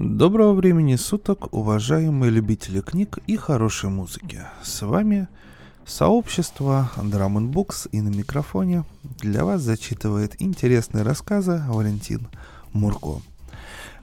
Доброго 0.00 0.52
времени 0.52 0.94
суток, 0.94 1.52
уважаемые 1.52 2.30
любители 2.30 2.80
книг 2.80 3.18
и 3.26 3.34
хорошей 3.34 3.90
музыки. 3.90 4.42
С 4.62 4.82
вами 4.82 5.26
сообщество 5.84 6.88
Drum 6.98 7.50
Books 7.50 7.88
и 7.90 8.00
на 8.00 8.06
микрофоне 8.06 8.84
для 9.18 9.44
вас 9.44 9.60
зачитывает 9.62 10.40
интересные 10.40 11.02
рассказы 11.02 11.64
Валентин 11.66 12.28
Мурко. 12.72 13.20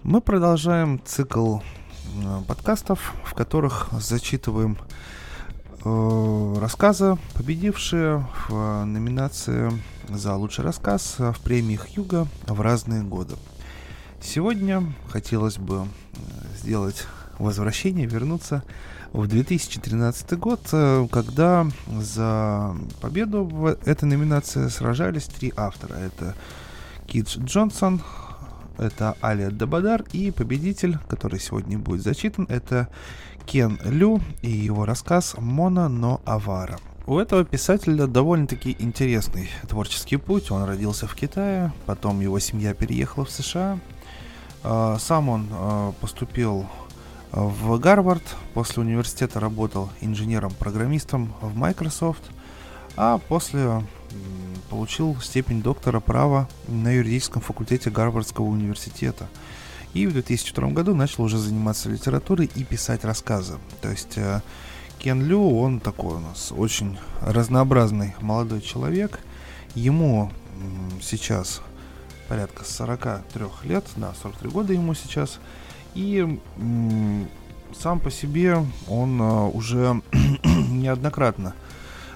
Мы 0.03 0.19
продолжаем 0.19 0.99
цикл 1.05 1.59
э, 1.59 2.41
подкастов, 2.45 3.13
в 3.23 3.33
которых 3.33 3.87
зачитываем 3.97 4.77
э, 5.85 6.55
рассказы, 6.59 7.17
победившие 7.35 8.27
в 8.49 8.83
номинации 8.83 9.71
за 10.09 10.35
лучший 10.35 10.65
рассказ 10.65 11.15
в 11.19 11.39
премиях 11.41 11.87
Юга 11.87 12.27
в 12.47 12.59
разные 12.59 13.01
годы. 13.01 13.35
Сегодня 14.25 14.83
хотелось 15.07 15.59
бы 15.59 15.83
э, 15.83 16.17
сделать 16.57 17.05
возвращение, 17.37 18.07
вернуться 18.07 18.63
в 19.13 19.27
2013 19.27 20.33
год, 20.39 20.61
э, 20.71 21.07
когда 21.11 21.67
за 21.87 22.75
победу 23.01 23.43
в 23.43 23.67
этой 23.85 24.05
номинации 24.05 24.67
сражались 24.69 25.25
три 25.25 25.53
автора. 25.55 25.93
Это 25.93 26.35
Кидж 27.05 27.37
Джонсон, 27.37 28.01
это 28.79 29.15
Алия 29.21 29.51
Дабадар 29.51 30.03
и 30.11 30.31
победитель, 30.31 30.97
который 31.07 31.39
сегодня 31.39 31.77
будет 31.77 32.01
зачитан, 32.01 32.47
это 32.49 32.89
Кен 33.45 33.79
Лю 33.85 34.21
и 34.41 34.49
его 34.49 34.85
рассказ 34.85 35.35
«Мона 35.37 35.87
но 35.87 36.19
Авара». 36.25 36.79
У 37.05 37.19
этого 37.19 37.45
писателя 37.45 38.07
довольно-таки 38.07 38.75
интересный 38.79 39.51
творческий 39.69 40.17
путь. 40.17 40.49
Он 40.49 40.63
родился 40.63 41.05
в 41.05 41.13
Китае, 41.13 41.71
потом 41.85 42.19
его 42.19 42.39
семья 42.39 42.73
переехала 42.73 43.25
в 43.25 43.29
США, 43.29 43.79
сам 44.99 45.29
он 45.29 45.47
а, 45.51 45.91
поступил 46.01 46.65
в 47.31 47.77
Гарвард, 47.79 48.23
после 48.53 48.81
университета 48.81 49.39
работал 49.39 49.89
инженером-программистом 50.01 51.33
в 51.41 51.55
Microsoft, 51.55 52.23
а 52.95 53.17
после 53.17 53.83
получил 54.69 55.17
степень 55.21 55.61
доктора 55.61 55.99
права 55.99 56.47
на 56.67 56.91
юридическом 56.91 57.41
факультете 57.41 57.89
Гарвардского 57.89 58.45
университета. 58.45 59.27
И 59.93 60.07
в 60.07 60.13
2002 60.13 60.69
году 60.69 60.95
начал 60.95 61.23
уже 61.23 61.37
заниматься 61.37 61.89
литературой 61.89 62.49
и 62.55 62.63
писать 62.63 63.05
рассказы. 63.05 63.57
То 63.81 63.89
есть 63.89 64.17
э, 64.17 64.41
Кен 64.99 65.25
Лю, 65.25 65.57
он 65.57 65.79
такой 65.79 66.15
у 66.15 66.19
нас 66.19 66.51
очень 66.55 66.97
разнообразный 67.21 68.15
молодой 68.19 68.61
человек. 68.61 69.19
Ему 69.73 70.31
сейчас 71.01 71.61
порядка 72.27 72.63
43 72.63 73.45
лет, 73.63 73.85
да, 73.95 74.13
43 74.21 74.49
года 74.49 74.73
ему 74.73 74.93
сейчас. 74.93 75.39
И 75.93 76.39
сам 77.79 77.99
по 77.99 78.11
себе 78.11 78.57
он 78.87 79.21
а, 79.21 79.47
уже 79.47 80.01
неоднократно 80.69 81.53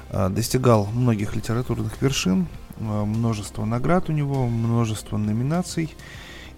а, 0.09 0.30
достигал 0.30 0.85
многих 0.87 1.35
литературных 1.35 2.02
вершин, 2.02 2.47
а, 2.80 3.05
множество 3.05 3.65
наград 3.65 4.09
у 4.09 4.13
него, 4.13 4.47
множество 4.47 5.17
номинаций. 5.17 5.95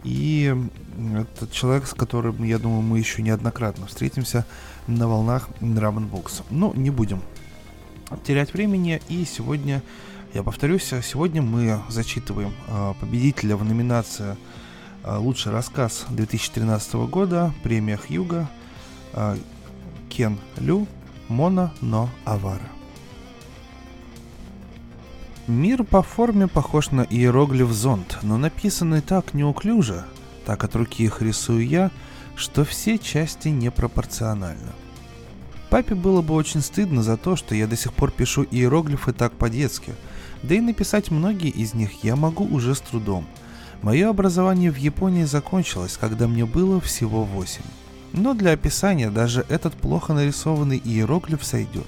И 0.03 0.55
это 1.16 1.47
человек, 1.52 1.85
с 1.85 1.94
которым, 1.94 2.44
я 2.44 2.57
думаю, 2.57 2.81
мы 2.81 2.97
еще 2.97 3.22
неоднократно 3.22 3.85
встретимся 3.85 4.47
на 4.88 5.07
волнах 5.07 5.49
Drum. 5.59 6.09
Но 6.49 6.73
не 6.75 6.89
будем 6.89 7.22
терять 8.23 8.53
времени, 8.53 8.99
и 9.09 9.25
сегодня 9.25 9.83
я 10.34 10.44
повторюсь, 10.44 10.94
сегодня 11.04 11.42
мы 11.42 11.82
зачитываем 11.90 12.54
э, 12.68 12.94
победителя 13.00 13.58
в 13.58 13.66
номинации 13.66 14.38
э, 15.04 15.18
«Лучший 15.18 15.52
рассказ 15.52 16.06
2013 16.10 16.94
года» 16.94 17.54
премиях 17.64 18.10
Юга 18.10 18.50
э, 19.14 19.36
Кен 20.09 20.40
Лю 20.58 20.88
«Мона 21.28 21.74
но 21.82 22.09
Авара». 22.24 22.70
Мир 25.47 25.84
по 25.84 26.02
форме 26.02 26.47
похож 26.47 26.91
на 26.91 27.02
иероглиф 27.02 27.70
зонт, 27.72 28.20
но 28.22 28.38
написанный 28.38 29.02
так 29.02 29.34
неуклюже, 29.34 30.06
так 30.46 30.64
от 30.64 30.75
руки 30.75 31.03
их 31.03 31.22
рисую 31.22 31.68
я, 31.68 31.91
что 32.38 32.64
все 32.64 32.97
части 32.97 33.50
непропорциональны. 33.50 34.72
Папе 35.70 35.94
было 35.94 36.22
бы 36.22 36.36
очень 36.36 36.62
стыдно 36.62 37.03
за 37.03 37.18
то, 37.18 37.36
что 37.36 37.53
я 37.53 37.68
до 37.68 37.75
сих 37.75 37.94
пор 37.94 38.12
пишу 38.12 38.44
иероглифы 38.50 39.12
так 39.12 39.34
по-детски– 39.34 39.94
да 40.44 40.56
и 40.56 40.59
написать 40.59 41.12
многие 41.12 41.50
из 41.50 41.74
них 41.74 42.03
я 42.03 42.16
могу 42.16 42.46
уже 42.46 42.75
с 42.75 42.81
трудом. 42.81 43.25
Мое 43.81 44.09
образование 44.09 44.72
в 44.72 44.78
Японии 44.78 45.24
закончилось, 45.24 45.97
когда 46.00 46.28
мне 46.28 46.46
было 46.46 46.79
всего 46.79 47.24
8. 47.24 47.62
Но 48.13 48.34
для 48.34 48.52
описания 48.52 49.09
даже 49.09 49.46
этот 49.50 49.74
плохо 49.74 50.13
нарисованный 50.13 50.81
иероглиф 50.84 51.44
сойдет. 51.44 51.88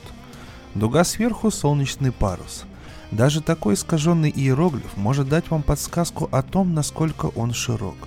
Дуга 0.74 1.04
сверху– 1.04 1.52
солнечный 1.52 2.12
парус. 2.12 2.64
Даже 3.12 3.42
такой 3.42 3.76
искаженный 3.76 4.32
иероглиф 4.36 4.98
может 4.98 5.30
дать 5.30 5.52
вам 5.52 5.62
подсказку 5.62 6.30
о 6.32 6.42
том, 6.42 6.74
насколько 6.74 7.28
он 7.28 7.54
широк. 7.54 7.98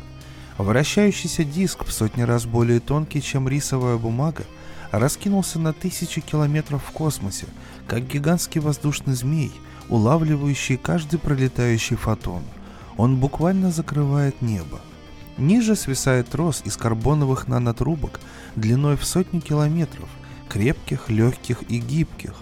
Вращающийся 0.58 1.44
диск 1.44 1.84
в 1.84 1.92
сотни 1.92 2.22
раз 2.22 2.46
более 2.46 2.80
тонкий, 2.80 3.22
чем 3.22 3.48
рисовая 3.48 3.98
бумага, 3.98 4.44
раскинулся 4.90 5.58
на 5.58 5.72
тысячи 5.72 6.20
километров 6.20 6.82
в 6.84 6.90
космосе, 6.90 7.46
как 7.86 8.06
гигантский 8.06 8.60
воздушный 8.60 9.14
змей– 9.14 9.52
улавливающий 9.88 10.76
каждый 10.76 11.18
пролетающий 11.18 11.96
фотон. 11.96 12.42
Он 12.96 13.16
буквально 13.16 13.70
закрывает 13.70 14.42
небо. 14.42 14.80
Ниже 15.36 15.76
свисает 15.76 16.28
трос 16.28 16.62
из 16.64 16.76
карбоновых 16.76 17.46
нанотрубок 17.46 18.20
длиной 18.56 18.96
в 18.96 19.04
сотни 19.04 19.40
километров, 19.40 20.08
крепких, 20.48 21.10
легких 21.10 21.62
и 21.68 21.78
гибких. 21.78 22.34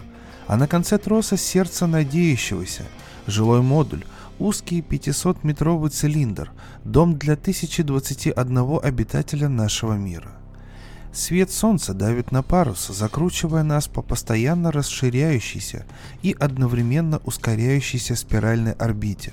А 0.47 0.57
на 0.57 0.69
конце 0.69 0.99
троса 0.99 1.37
сердце 1.37 1.87
надеющегося, 1.87 2.85
жилой 3.27 3.63
модуль, 3.63 4.05
узкий 4.39 4.81
500-метровый 4.81 5.91
цилиндр, 5.91 6.53
дом 6.85 7.19
для 7.19 7.33
1021 7.33 8.79
обитателя 8.83 9.49
нашего 9.49 9.95
мира– 9.95 10.31
Свет 11.15 11.53
солнца 11.53 11.95
давит 11.95 12.33
на 12.33 12.43
парус, 12.43 12.89
закручивая 12.89 13.63
нас 13.63 13.87
по 13.87 14.03
постоянно 14.03 14.73
расширяющейся 14.73 15.87
и 16.23 16.35
одновременно 16.37 17.21
ускоряющейся 17.25 18.17
спиральной 18.17 18.73
орбите. 18.73 19.33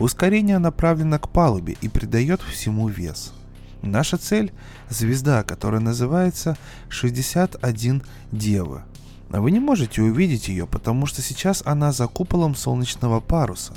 Ускорение 0.00 0.58
направлено 0.58 1.20
к 1.20 1.28
палубе 1.28 1.76
и 1.82 1.88
придает 1.88 2.40
всему 2.42 2.88
вес. 2.88 3.32
Наша 3.80 4.16
цель– 4.16 4.52
звезда, 4.88 5.44
которая 5.44 5.80
называется 5.80 6.58
61 6.88 8.02
Девы. 8.32 8.82
Вы 9.28 9.52
не 9.52 9.60
можете 9.60 10.02
увидеть 10.02 10.48
ее, 10.48 10.66
потому 10.66 11.06
что 11.06 11.22
сейчас 11.22 11.62
она 11.64 11.92
за 11.92 12.08
куполом 12.08 12.56
солнечного 12.56 13.20
паруса. 13.20 13.74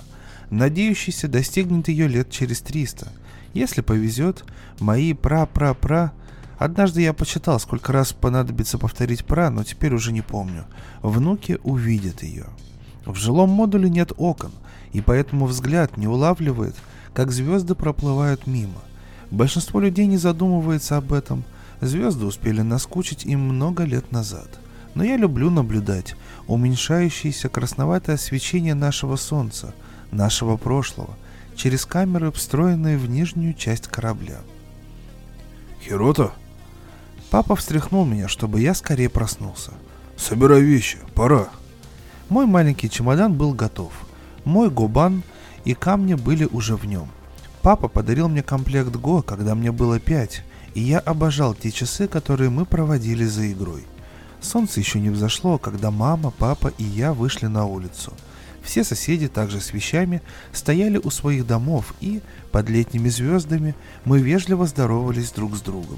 Надеющийся 0.50 1.28
достигнет 1.28 1.88
ее 1.88 2.08
лет 2.08 2.32
через 2.32 2.62
300. 2.62 3.10
Если 3.54 3.82
повезет, 3.82 4.44
мои 4.80 5.14
пра-пра-пра– 5.14 6.14
Однажды 6.58 7.02
я 7.02 7.14
почитал, 7.14 7.60
сколько 7.60 7.92
раз 7.92 8.14
понадобится 8.14 8.78
повторить 8.78 9.26
про, 9.26 9.50
но 9.50 9.64
теперь 9.64 9.94
уже 9.94 10.12
не 10.12 10.22
помню. 10.22 10.66
Внуки 11.02 11.60
увидят 11.64 12.24
ее. 12.24 12.46
В 13.06 13.16
жилом 13.16 13.50
модуле 13.50 13.90
нет 13.90 14.14
окон, 14.18 14.52
и 14.92 15.02
поэтому 15.02 15.46
взгляд 15.46 15.98
не 15.98 16.08
улавливает, 16.08 16.76
как 17.14 17.32
звезды 17.32 17.76
проплывают 17.76 18.48
мимо. 18.48 18.82
Большинство 19.30 19.80
людей 19.80 20.06
не 20.06 20.18
задумывается 20.18 20.98
об 20.98 21.12
этом. 21.12 21.44
Звезды 21.82 22.26
успели 22.26 22.62
наскучить 22.62 23.26
им 23.26 23.42
много 23.42 23.84
лет 23.84 24.12
назад. 24.12 24.48
Но 24.96 25.04
я 25.04 25.18
люблю 25.18 25.50
наблюдать 25.50 26.16
уменьшающееся 26.48 27.50
красноватое 27.50 28.18
свечение 28.18 28.76
нашего 28.76 29.16
Солнца, 29.16 29.74
нашего 30.12 30.56
прошлого, 30.56 31.18
через 31.56 31.86
камеры, 31.86 32.32
встроенные 32.32 32.98
в 32.98 33.10
нижнюю 33.10 33.54
часть 33.54 33.88
корабля. 33.88 34.38
«Хирота?» 35.82 36.32
Папа 37.34 37.56
встряхнул 37.56 38.06
меня, 38.06 38.28
чтобы 38.28 38.62
я 38.62 38.76
скорее 38.76 39.10
проснулся. 39.10 39.72
«Собирай 40.16 40.62
вещи, 40.62 41.00
пора». 41.16 41.48
Мой 42.30 42.46
маленький 42.46 42.92
чемодан 42.92 43.34
был 43.34 43.56
готов. 43.56 43.92
Мой 44.46 44.70
губан 44.70 45.24
и 45.66 45.74
камни 45.74 46.14
были 46.14 46.46
уже 46.46 46.76
в 46.76 46.86
нем. 46.86 47.08
Папа 47.64 47.88
подарил 47.88 48.30
мне 48.30 48.44
комплект 48.44 48.92
Го, 48.92 49.24
когда 49.24 49.56
мне 49.56 49.72
было 49.72 50.00
пять, 50.00 50.44
и 50.76 50.82
я 50.82 51.00
обожал 51.00 51.56
те 51.56 51.72
часы, 51.72 52.08
которые 52.08 52.52
мы 52.52 52.66
проводили 52.66 53.26
за 53.26 53.52
игрой. 53.52 53.84
Солнце 54.40 54.80
еще 54.80 55.00
не 55.00 55.10
взошло, 55.10 55.58
когда 55.58 55.90
мама, 55.90 56.30
папа 56.30 56.72
и 56.78 56.84
я 56.84 57.14
вышли 57.14 57.48
на 57.48 57.66
улицу. 57.66 58.14
Все 58.62 58.84
соседи, 58.84 59.28
также 59.28 59.60
с 59.60 59.74
вещами, 59.74 60.22
стояли 60.52 61.00
у 61.04 61.10
своих 61.10 61.48
домов 61.48 61.96
и, 62.00 62.22
под 62.52 62.70
летними 62.70 63.10
звездами, 63.10 63.74
мы 64.06 64.20
вежливо 64.20 64.68
здоровались 64.68 65.32
друг 65.32 65.56
с 65.56 65.62
другом. 65.62 65.98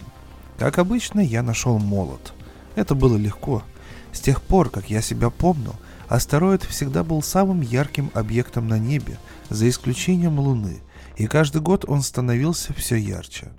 Как 0.57 0.79
обычно, 0.79 1.19
я 1.19 1.43
нашел 1.43 1.79
молот. 1.79 2.33
Это 2.75 2.95
было 2.95 3.17
легко. 3.17 3.63
С 4.11 4.19
тех 4.19 4.41
пор, 4.41 4.69
как 4.69 4.89
я 4.89 5.01
себя 5.01 5.29
помнил, 5.29 5.75
астероид 6.07 6.63
всегда 6.63 7.03
был 7.03 7.21
самым 7.21 7.61
ярким 7.61 8.11
объектом 8.13 8.67
на 8.67 8.79
небе, 8.79 9.17
за 9.49 9.67
исключением 9.67 10.39
Луны, 10.39 10.81
и 11.17 11.27
каждый 11.27 11.61
год 11.61 11.85
он 11.87 12.01
становился 12.01 12.73
все 12.73 12.95
ярче. 12.95 13.49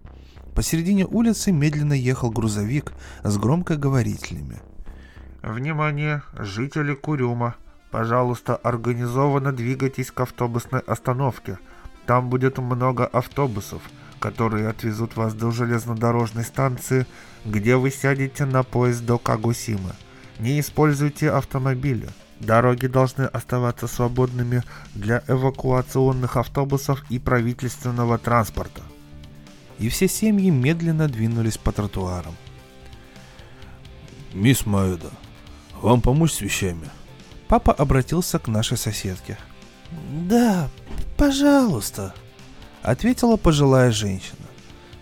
посередине 0.55 1.05
улицы 1.05 1.53
медленно 1.53 1.93
ехал 1.93 2.31
грузовик 2.31 2.93
с 3.23 3.37
громкоговорителями. 3.37 4.57
Внимание, 5.43 6.23
жители 6.33 6.95
Курюма! 6.95 7.57
Пожалуйста, 7.91 8.57
организованно 8.57 9.53
двигайтесь 9.53 10.11
к 10.11 10.21
автобусной 10.21 10.81
остановке. 10.81 11.59
Там 12.07 12.31
будет 12.31 12.59
много 12.59 13.07
автобусов, 13.07 13.83
которые 14.21 14.69
отвезут 14.69 15.17
вас 15.17 15.35
до 15.35 15.51
железнодорожной 15.51 16.45
станции, 16.45 17.07
где 17.45 17.77
вы 17.77 17.91
сядете 17.91 18.45
на 18.45 18.63
поезд 18.63 19.05
до 19.05 19.19
Кагусимы. 19.19 19.93
Не 20.39 20.61
используйте 20.61 21.31
автомобили. 21.31 22.09
Дороги 22.41 22.87
должны 22.87 23.23
оставаться 23.23 23.87
свободными 23.87 24.63
для 24.95 25.23
эвакуационных 25.27 26.37
автобусов 26.37 27.03
и 27.09 27.19
правительственного 27.19 28.19
транспорта. 28.19 28.83
И 29.79 29.89
все 29.89 30.09
семьи 30.09 30.51
медленно 30.51 31.09
двинулись 31.09 31.57
по 31.57 31.73
тротуарам. 31.73 32.35
«Мисс 34.35 34.67
Маэда, 34.67 35.11
вам 35.81 36.01
помочь 36.03 36.33
с 36.33 36.41
вещами?» 36.41 36.91
Папа 37.49 37.73
обратился 37.73 38.39
к 38.39 38.49
нашей 38.49 38.77
соседке. 38.77 39.39
«Да, 40.11 40.69
пожалуйста»,— 41.17 42.15
ответила 42.83 43.37
пожилая 43.37 43.91
женщина. 43.91 44.47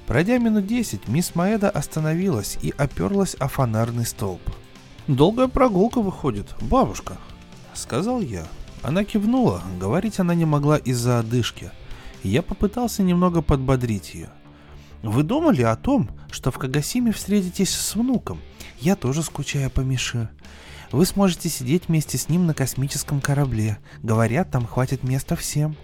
Пройдя 0.06 0.38
минут 0.38 0.66
десять, 0.66 1.08
мисс 1.08 1.34
Маэда 1.34 1.70
остановилась 1.70 2.58
и 2.60 2.74
оперлась 2.76 3.34
о 3.34 3.48
фонарный 3.48 4.04
столб. 4.04 4.42
«Долгая 5.06 5.48
прогулка 5.48 6.00
выходит, 6.00 6.54
бабушка»,— 6.60 7.16
сказал 7.74 8.20
я. 8.20 8.46
Она 8.82 9.04
кивнула, 9.04 9.62
говорить 9.80 10.20
она 10.20 10.34
не 10.34 10.44
могла 10.44 10.76
из-за 10.76 11.18
одышки. 11.18 11.70
Я 12.22 12.42
попытался 12.42 13.02
немного 13.02 13.40
подбодрить 13.40 14.14
ее. 14.14 14.28
«Вы 15.02 15.22
думали 15.22 15.62
о 15.62 15.76
том, 15.76 16.10
что 16.30 16.50
в 16.50 16.58
Кагасиме 16.58 17.12
встретитесь 17.12 17.70
с 17.70 17.94
внуком? 17.94 18.40
Я 18.80 18.96
тоже 18.96 19.22
скучаю 19.22 19.70
по 19.70 19.80
Мише. 19.80 20.28
Вы 20.92 21.06
сможете 21.06 21.48
сидеть 21.48 21.88
вместе 21.88 22.18
с 22.18 22.28
ним 22.28 22.46
на 22.46 22.54
космическом 22.54 23.20
корабле. 23.20 23.78
Говорят, 24.02 24.50
там 24.50 24.66
хватит 24.66 25.02
места 25.02 25.34
всем». 25.36 25.76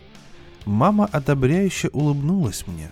Мама 0.67 1.07
одобряюще 1.07 1.89
улыбнулась 1.89 2.67
мне. 2.67 2.91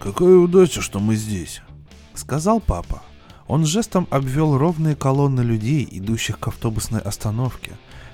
«Какая 0.00 0.34
удача, 0.34 0.80
что 0.80 0.98
мы 0.98 1.14
здесь»,— 1.14 1.62
сказал 2.14 2.60
папа. 2.60 3.02
Он 3.46 3.64
жестом 3.66 4.08
обвел 4.10 4.58
ровные 4.58 4.96
колонны 4.96 5.42
людей, 5.42 5.86
идущих 5.90 6.38
к 6.38 6.48
автобусной 6.48 7.00
остановке. 7.00 7.72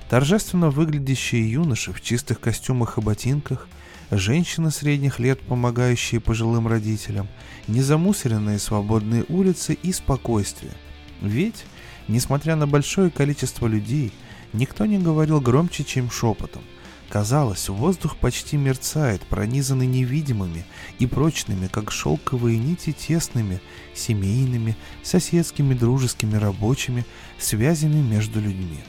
Торжественно 0.09 0.69
выглядящие 0.69 1.51
юноши 1.51 1.93
в 1.93 2.01
чистых 2.01 2.39
костюмах 2.39 2.97
и 2.97 3.01
ботинках, 3.01 3.67
женщины 4.11 4.71
средних 4.71 5.19
лет, 5.19 5.39
помогающие 5.39 6.19
пожилым 6.19 6.67
родителям, 6.67 7.27
незамусоренные 7.67 8.59
свободные 8.59 9.25
улицы 9.29 9.73
и 9.73 9.91
спокойствие. 9.91 10.73
Ведь, 11.21 11.65
несмотря 12.07 12.55
на 12.55 12.67
большое 12.67 13.09
количество 13.09 13.67
людей, 13.67 14.13
никто 14.53 14.85
не 14.85 14.99
говорил 14.99 15.41
громче, 15.41 15.83
чем 15.83 16.11
шепотом– 16.11 16.61
Казалось, 17.09 17.69
воздух 17.69 18.17
почти 18.17 18.55
мерцает, 18.55 19.23
пронизанный 19.23 19.87
невидимыми 19.87 20.63
и 20.99 21.07
прочными, 21.07 21.65
как 21.65 21.91
шелковые 21.91 22.59
нити, 22.59 22.91
тесными, 22.91 23.61
семейными, 23.95 24.77
соседскими, 25.01 25.73
дружескими, 25.73 26.35
рабочими 26.35 27.05
связями 27.39 27.99
между 27.99 28.39
людьми. 28.39 28.79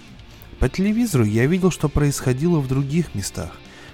По 0.58 0.69
телевизору 0.69 1.25
я 1.25 1.46
видел, 1.46 1.70
что 1.70 1.88
происходило 1.88 2.61
в 2.61 2.69
других 2.69 3.14
местах. 3.14 3.52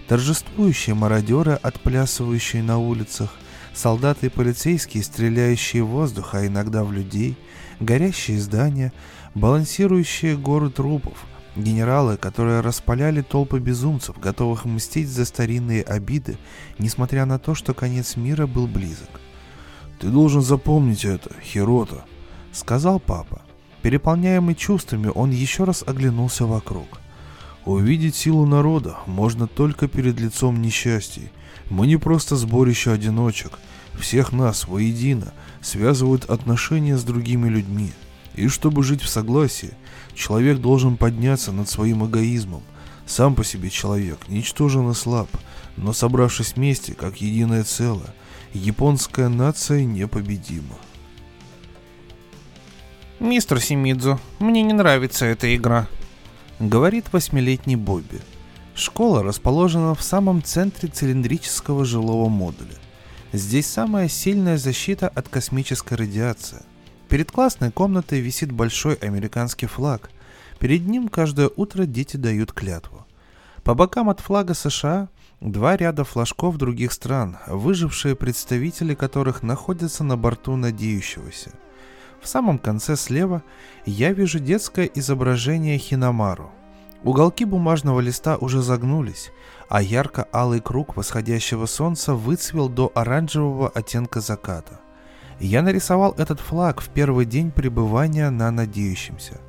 Торжествующие 0.09 0.97
мародеры, 0.97 1.53
отплясывающие 1.53 2.65
на 2.65 2.79
улицах, 2.79 3.33
солдаты 3.75 4.27
и 4.27 4.31
полицейские, 4.31 5.05
стреляющие 5.05 5.85
в 5.85 5.89
воздух, 5.89 6.35
а 6.35 6.45
иногда 6.45 6.83
в 6.83 6.93
людей, 6.93 7.37
горящие 7.79 8.41
здания, 8.41 8.93
балансирующие 9.37 10.37
горы 10.37 10.71
трупов– 10.71 11.27
Генералы, 11.57 12.19
которые 12.19 12.61
распаляли 12.61 13.23
толпы 13.23 13.59
безумцев, 13.59 14.19
готовых 14.19 14.67
мстить 14.67 15.09
за 15.09 15.25
старинные 15.25 15.83
обиды, 15.83 16.37
несмотря 16.79 17.25
на 17.25 17.39
то, 17.39 17.55
что 17.55 17.73
конец 17.73 18.17
мира 18.17 18.47
был 18.47 18.67
близок. 18.67 19.09
«Ты 19.99 20.09
должен 20.09 20.43
запомнить 20.43 21.07
это, 21.07 21.31
Хирота»,— 21.43 22.05
сказал 22.53 23.01
папа. 23.01 23.41
Переполняемый 23.81 24.55
чувствами, 24.55 25.11
он 25.15 25.31
еще 25.31 25.65
раз 25.65 25.83
оглянулся 25.87 26.45
вокруг. 26.45 27.01
«Увидеть 27.65 28.17
силу 28.17 28.45
народа 28.45 28.99
можно 29.07 29.47
только 29.47 29.89
перед 29.89 30.21
лицом 30.21 30.61
несчастий. 30.61 31.31
Мы 31.71 31.87
не 31.87 31.97
просто 31.97 32.37
сборище 32.37 32.93
одиночек. 32.93 33.53
Всех 33.99 34.33
нас 34.33 34.69
воедино 34.69 35.33
связывают 35.63 36.29
отношения 36.29 36.99
с 36.99 37.03
другими 37.03 37.49
людьми. 37.49 37.93
И 38.35 38.49
чтобы 38.49 38.83
жить 38.85 39.01
в 39.01 39.09
согласии, 39.09 39.73
человек 40.17 40.59
должен 40.59 40.97
подняться 40.97 41.53
над 41.53 41.69
своим 41.69 42.07
эгоизмом. 42.07 42.63
Сам 43.07 43.37
по 43.37 43.45
себе 43.45 43.71
человек 43.71 44.27
ничтожен 44.29 44.91
и 44.91 44.95
слаб, 44.95 45.29
но 45.77 45.93
собравшись 45.93 46.55
вместе, 46.57 46.95
как 46.95 47.21
единое 47.21 47.63
целое, 47.63 48.15
японская 48.53 49.29
нация 49.29 49.85
непобедима. 49.85 50.77
«Мистер 53.21 53.61
Симидзу, 53.61 54.19
мне 54.41 54.63
не 54.63 54.73
нравится 54.73 55.25
эта 55.27 55.55
игра»,— 55.55 55.87
говорит 56.59 57.07
восьмилетний 57.13 57.77
Бобби. 57.77 58.21
Школа 58.75 59.23
расположена 59.23 59.95
в 59.95 60.03
самом 60.03 60.43
центре 60.43 60.89
цилиндрического 60.89 61.85
жилого 61.85 62.29
модуля. 62.29 62.77
Здесь 63.33 63.67
самая 63.67 64.09
сильная 64.09 64.59
защита 64.59 65.09
от 65.09 65.29
космической 65.29 65.95
радиации— 65.95 66.63
Перед 67.09 67.31
классной 67.31 67.71
комнатой 67.71 68.21
висит 68.21 68.51
большой 68.51 68.95
американский 68.95 69.67
флаг. 69.67 70.11
Перед 70.59 70.87
ним 70.87 71.09
каждое 71.09 71.51
утро 71.55 71.85
дети 71.85 72.17
дают 72.17 72.53
клятву. 72.53 73.07
По 73.63 73.75
бокам 73.75 74.09
от 74.09 74.21
флага 74.21 74.55
США 74.55 75.09
два 75.41 75.77
ряда 75.77 76.05
флажков 76.05 76.57
других 76.57 76.93
стран, 76.93 77.39
выжившие 77.47 78.17
представители 78.17 78.95
которых 78.95 79.43
находятся 79.43 80.03
на 80.03 80.17
борту 80.17 80.57
надеющегося. 80.57 81.53
В 82.21 82.29
самом 82.29 82.59
конце 82.59 82.97
слева 82.97 83.43
я 83.85 84.13
вижу 84.13 84.41
детское 84.41 84.87
изображение 84.87 85.79
Хинамару. 85.79 86.51
Уголки 87.05 87.45
бумажного 87.45 88.01
листа 88.01 88.37
уже 88.37 88.63
загнулись, 88.63 89.31
а 89.69 89.81
ярко-алый 89.81 90.61
круг 90.61 90.97
восходящего 90.97 91.67
солнца 91.67 92.15
выцвел 92.15 92.69
до 92.69 92.91
оранжевого 92.95 93.69
оттенка 93.69 94.21
заката. 94.21 94.81
Я 95.41 95.63
нарисовал 95.63 96.15
этот 96.17 96.41
флаг 96.41 96.81
в 96.81 96.89
первый 96.89 97.27
день 97.27 97.51
пребывания 97.51 98.31
на 98.31 98.51
Надеющемся. 98.51 99.41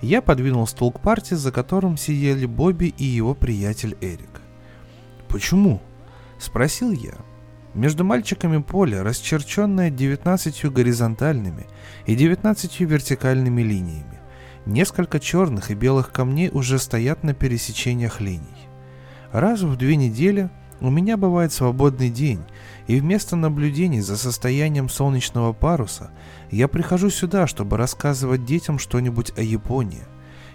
Я 0.00 0.22
подвинул 0.22 0.66
стол 0.66 0.92
к 0.92 1.00
партии, 1.00 1.34
за 1.34 1.52
которым 1.52 1.96
сидели 1.98 2.46
Бобби 2.46 2.94
и 2.96 3.04
его 3.04 3.34
приятель 3.34 3.96
Эрик. 4.00 4.40
«Почему?»– 5.28 5.80
спросил 6.38 6.90
я. 6.90 7.14
Между 7.74 8.02
мальчиками 8.02 8.58
поле, 8.62 9.02
расчерченное 9.02 9.90
19 9.90 10.72
горизонтальными 10.72 11.66
и 12.06 12.16
19 12.16 12.80
вертикальными 12.80 13.62
линиями. 13.62 14.18
Несколько 14.66 15.20
черных 15.20 15.70
и 15.70 15.74
белых 15.74 16.10
камней 16.12 16.50
уже 16.50 16.78
стоят 16.78 17.22
на 17.22 17.32
пересечениях 17.32 18.20
линий. 18.20 18.68
Раз 19.32 19.60
в 19.60 19.76
две 19.76 19.96
недели 19.96 20.50
у 20.80 20.90
меня 20.90 21.16
бывает 21.16 21.52
свободный 21.52 22.10
день, 22.10 22.42
и 22.86 22.98
вместо 22.98 23.36
наблюдений 23.36 24.00
за 24.00 24.16
состоянием 24.16 24.88
солнечного 24.88 25.52
паруса 25.52 26.10
я 26.50 26.68
прихожу 26.68 27.10
сюда, 27.10 27.46
чтобы 27.46 27.76
рассказывать 27.76 28.44
детям 28.44 28.78
что-нибудь 28.78 29.32
о 29.36 29.42
Японии. 29.42 30.02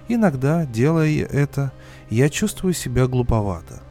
Иногда, 0.08 0.66
делая 0.66 1.24
это, 1.26 1.72
я 2.10 2.30
чувствую 2.30 2.74
себя 2.74 3.08
глуповато. 3.08 3.82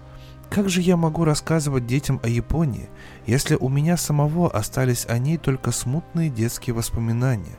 Как 0.51 0.69
же 0.69 0.81
я 0.81 0.97
могу 0.97 1.25
рассказывать 1.25 1.87
детям 1.87 2.21
о 2.23 2.29
Японии, 2.29 2.89
если 3.27 3.57
у 3.57 3.69
меня 3.69 3.97
самого 3.97 4.51
остались 4.51 5.07
о 5.09 5.19
ней 5.19 5.37
только 5.37 5.73
смутные 5.73 6.31
детские 6.31 6.75
воспоминания? 6.75 7.57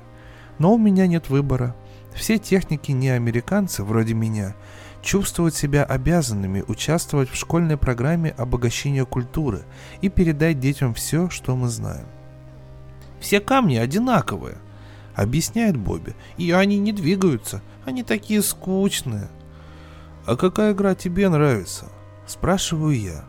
Но 0.59 0.73
у 0.73 0.77
меня 0.77 1.07
нет 1.07 1.29
выбора. 1.29 1.75
Все 2.13 2.37
техники 2.37 2.93
не 2.93 3.09
американцы, 3.09 3.83
вроде 3.83 4.13
меня, 4.13 4.55
чувствовать 5.05 5.55
себя 5.55 5.83
обязанными 5.83 6.63
участвовать 6.67 7.29
в 7.29 7.35
школьной 7.35 7.77
программе 7.77 8.31
обогащения 8.31 9.05
культуры 9.05 9.63
и 10.01 10.09
передать 10.09 10.59
детям 10.59 10.95
все, 10.95 11.29
что 11.29 11.55
мы 11.55 11.69
знаем. 11.69 12.07
«Все 13.19 13.39
камни 13.39 13.75
одинаковые»,— 13.75 14.57
объясняет 15.15 15.77
Бобби,— 15.77 16.15
«и 16.37 16.51
они 16.51 16.79
не 16.79 16.91
двигаются, 16.91 17.61
они 17.85 18.03
такие 18.03 18.41
скучные». 18.41 19.29
«А 20.25 20.35
какая 20.35 20.73
игра 20.73 20.95
тебе 20.95 21.29
нравится?»— 21.29 21.85
спрашиваю 22.27 22.99
я. 22.99 23.25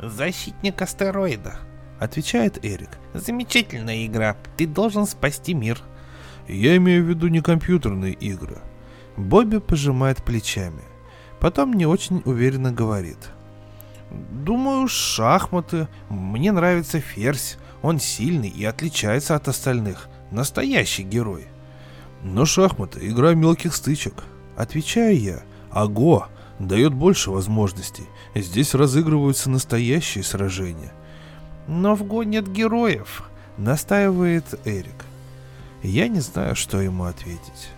«Защитник 0.00 0.80
астероида»,— 0.80 1.58
отвечает 1.98 2.64
Эрик. 2.64 2.98
«Замечательная 3.14 4.06
игра, 4.06 4.36
ты 4.56 4.66
должен 4.66 5.06
спасти 5.06 5.54
мир». 5.54 5.82
«Я 6.46 6.76
имею 6.76 7.04
в 7.04 7.08
виду 7.08 7.26
не 7.26 7.40
компьютерные 7.40 8.12
игры». 8.12 8.58
Бобби 9.16 9.58
пожимает 9.58 10.22
плечами— 10.22 10.82
Потом 11.46 11.74
не 11.74 11.86
очень 11.86 12.22
уверенно 12.24 12.72
говорит. 12.72 13.30
«Думаю, 14.10 14.88
шахматы. 14.88 15.86
Мне 16.08 16.50
нравится 16.50 16.98
ферзь. 16.98 17.56
Он 17.82 18.00
сильный 18.00 18.48
и 18.48 18.64
отличается 18.64 19.36
от 19.36 19.46
остальных. 19.46 20.08
Настоящий 20.32 21.04
герой. 21.04 21.46
Но 22.24 22.46
шахматы— 22.46 22.98
игра 23.08 23.34
мелких 23.34 23.76
стычек. 23.76 24.24
Отвечаю 24.56 25.20
я. 25.20 25.42
А 25.70 25.86
Го 25.86 26.26
дает 26.58 26.92
больше 26.92 27.30
возможностей. 27.30 28.08
Здесь 28.34 28.74
разыгрываются 28.74 29.48
настоящие 29.48 30.24
сражения. 30.24 30.92
Но 31.68 31.94
в 31.94 32.02
Го 32.02 32.24
нет 32.24 32.50
героев, 32.50 33.22
настаивает 33.56 34.46
Эрик. 34.64 35.04
Я 35.84 36.08
не 36.08 36.18
знаю, 36.18 36.56
что 36.56 36.80
ему 36.80 37.04
ответить. 37.04 37.70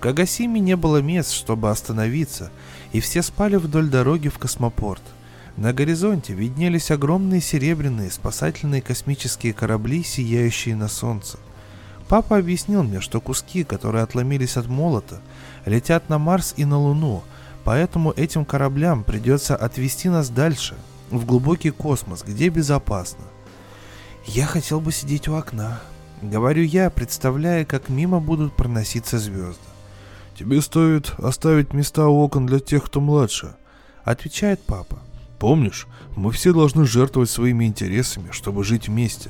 Кагасиме 0.00 0.60
не 0.60 0.76
было 0.76 1.02
мест, 1.02 1.32
чтобы 1.32 1.70
остановиться, 1.70 2.50
и 2.92 3.00
все 3.00 3.22
спали 3.22 3.56
вдоль 3.56 3.88
дороги 3.88 4.28
в 4.28 4.38
космопорт. 4.38 5.02
На 5.58 5.74
горизонте 5.74 6.32
виднелись 6.32 6.90
огромные 6.90 7.42
серебряные 7.42 8.10
спасательные 8.10 8.80
космические 8.80 9.52
корабли, 9.52 10.02
сияющие 10.02 10.74
на 10.74 10.88
солнце. 10.88 11.38
Папа 12.08 12.38
объяснил 12.38 12.82
мне, 12.82 13.00
что 13.00 13.20
куски, 13.20 13.62
которые 13.62 14.02
отломились 14.02 14.56
от 14.56 14.68
молота, 14.68 15.20
летят 15.66 16.08
на 16.08 16.18
Марс 16.18 16.54
и 16.56 16.64
на 16.64 16.78
Луну, 16.78 17.22
поэтому 17.62 18.12
этим 18.12 18.46
кораблям 18.46 19.04
придется 19.04 19.54
отвезти 19.54 20.08
нас 20.08 20.30
дальше, 20.30 20.76
в 21.10 21.26
глубокий 21.26 21.70
космос, 21.70 22.24
где 22.26 22.48
безопасно. 22.48 23.24
Я 24.24 24.46
хотел 24.46 24.80
бы 24.80 24.92
сидеть 24.92 25.28
у 25.28 25.34
окна, 25.34 25.80
говорю 26.22 26.62
я, 26.62 26.88
представляя, 26.88 27.66
как 27.66 27.90
мимо 27.90 28.18
будут 28.18 28.54
проноситься 28.54 29.18
звезды. 29.18 29.69
Тебе 30.40 30.62
стоит 30.62 31.12
оставить 31.18 31.74
места 31.74 32.08
у 32.08 32.18
окон 32.18 32.46
для 32.46 32.60
тех, 32.60 32.86
кто 32.86 33.02
младше, 33.02 33.56
отвечает 34.04 34.58
папа. 34.62 35.00
Помнишь, 35.38 35.86
мы 36.16 36.32
все 36.32 36.54
должны 36.54 36.86
жертвовать 36.86 37.28
своими 37.28 37.66
интересами, 37.66 38.30
чтобы 38.30 38.64
жить 38.64 38.88
вместе. 38.88 39.28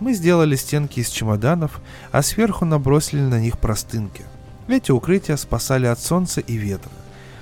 Мы 0.00 0.12
сделали 0.12 0.54
стенки 0.54 1.00
из 1.00 1.08
чемоданов, 1.08 1.80
а 2.12 2.20
сверху 2.20 2.66
набросили 2.66 3.22
на 3.22 3.40
них 3.40 3.58
простынки. 3.58 4.22
Эти 4.68 4.90
укрытия 4.90 5.38
спасали 5.38 5.86
от 5.86 5.98
солнца 5.98 6.42
и 6.42 6.58
ветра. 6.58 6.92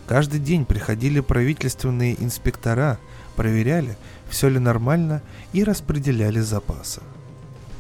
Каждый 0.07 0.38
день 0.38 0.64
приходили 0.64 1.19
правительственные 1.19 2.23
инспектора, 2.23 3.00
проверяли, 3.35 3.99
все 4.28 4.49
ли 4.49 4.61
нормально 4.61 5.23
и 5.52 5.64
распределяли 5.64 6.38
запасы. 6.38 7.00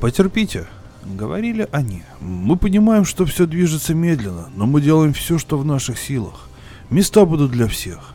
«Потерпите»,— 0.00 0.66
говорили 1.14 1.68
они. 1.72 2.02
«Мы 2.20 2.56
понимаем, 2.56 3.04
что 3.04 3.24
все 3.24 3.46
движется 3.46 3.94
медленно, 3.94 4.48
но 4.56 4.66
мы 4.66 4.80
делаем 4.80 5.12
все, 5.12 5.38
что 5.38 5.58
в 5.58 5.64
наших 5.64 5.98
силах. 5.98 6.48
Места 6.90 7.24
будут 7.24 7.52
для 7.52 7.68
всех». 7.68 8.14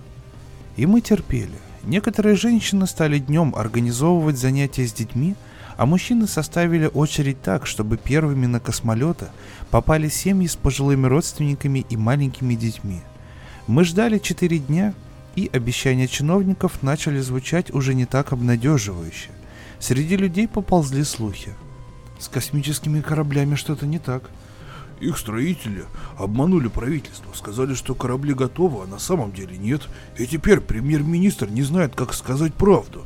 И 0.78 0.86
мы 0.86 1.02
терпели. 1.02 1.60
Некоторые 1.84 2.36
женщины 2.36 2.88
стали 2.88 3.20
днем 3.20 3.54
организовывать 3.56 4.38
занятия 4.38 4.88
с 4.88 4.94
детьми, 4.94 5.36
а 5.78 5.86
мужчины 5.86 6.28
составили 6.28 6.90
очередь 6.94 7.42
так, 7.42 7.66
чтобы 7.66 7.98
первыми 7.98 8.46
на 8.46 8.60
космолеты 8.60 9.28
попали 9.72 10.10
семьи 10.10 10.48
с 10.48 10.56
пожилыми 10.56 11.08
родственниками 11.08 11.86
и 11.90 11.98
маленькими 11.98 12.56
детьми. 12.56 13.02
Мы 13.68 13.84
ждали 13.84 14.20
четыре 14.20 14.60
дня, 14.60 14.94
и 15.36 15.50
обещания 15.52 16.08
чиновников 16.08 16.84
начали 16.84 17.20
звучать 17.20 17.74
уже 17.74 17.94
не 17.94 18.06
так 18.06 18.34
обнадеживающе. 18.34 19.30
Среди 19.80 20.18
людей 20.18 20.48
поползли 20.48 21.04
слухи. 21.04 21.54
С 22.22 22.28
космическими 22.28 23.02
кораблями 23.02 23.56
что-то 23.56 23.88
не 23.88 23.98
так. 23.98 24.30
Их 25.00 25.18
строители 25.18 25.86
обманули 26.20 26.68
правительство, 26.68 27.34
сказали, 27.34 27.74
что 27.74 27.96
корабли 27.96 28.36
готовы, 28.36 28.84
а 28.84 28.88
на 28.88 29.00
самом 29.00 29.32
деле 29.32 29.58
нет. 29.58 29.82
И 30.20 30.28
теперь 30.28 30.60
премьер-министр 30.60 31.50
не 31.50 31.64
знает, 31.64 31.96
как 31.96 32.14
сказать 32.14 32.54
правду. 32.54 33.04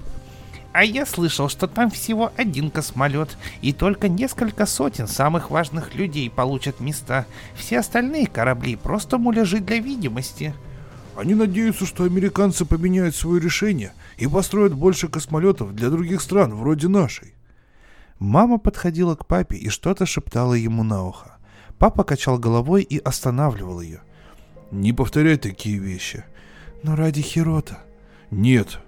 А 0.74 0.84
я 0.84 1.06
слышал, 1.06 1.48
что 1.48 1.70
там 1.70 1.90
всего 1.90 2.34
один 2.36 2.70
космолет, 2.70 3.38
и 3.62 3.72
только 3.72 4.10
несколько 4.10 4.66
сотен 4.66 5.08
самых 5.08 5.50
важных 5.50 5.96
людей 5.96 6.30
получат 6.30 6.82
места. 6.82 7.26
Все 7.56 7.80
остальные 7.80 8.28
корабли 8.28 8.76
просто 8.76 9.18
муляжи 9.18 9.62
для 9.62 9.80
видимости. 9.80 10.54
Они 11.16 11.36
надеются, 11.36 11.86
что 11.86 12.04
американцы 12.04 12.66
поменяют 12.66 13.16
свое 13.16 13.40
решение 13.40 13.94
и 14.18 14.28
построят 14.28 14.74
больше 14.74 15.08
космолетов 15.08 15.74
для 15.74 15.90
других 15.90 16.22
стран, 16.22 16.54
вроде 16.54 16.90
нашей. 16.90 17.35
Мама 18.20 18.58
подходила 18.58 19.16
к 19.16 19.26
папе 19.28 19.58
и 19.58 19.70
что-то 19.70 20.06
шептала 20.06 20.54
ему 20.54 20.84
на 20.84 21.06
ухо. 21.06 21.38
Папа 21.78 22.04
качал 22.04 22.40
головой 22.40 22.84
и 22.84 22.98
останавливал 22.98 23.82
ее. 23.82 24.02
«Не 24.72 24.94
повторяй 24.94 25.38
такие 25.38 25.78
вещи». 25.78 26.24
«Но 26.84 26.96
ради 26.96 27.22
Хирота». 27.22 27.80
«Нет, 28.32 28.80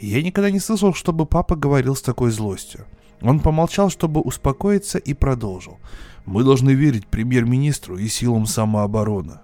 я 0.00 0.22
никогда 0.22 0.50
не 0.50 0.60
слышал, 0.60 0.92
чтобы 0.92 1.26
папа 1.26 1.56
говорил 1.56 1.96
с 1.96 2.02
такой 2.02 2.30
злостью. 2.30 2.86
Он 3.22 3.40
помолчал, 3.40 3.88
чтобы 3.88 4.20
успокоиться, 4.20 4.98
и 4.98 5.14
продолжил. 5.14 5.78
«Мы 6.26 6.44
должны 6.44 6.70
верить 6.70 7.06
премьер-министру 7.06 7.96
и 7.96 8.08
силам 8.08 8.46
самообороны». 8.46 9.40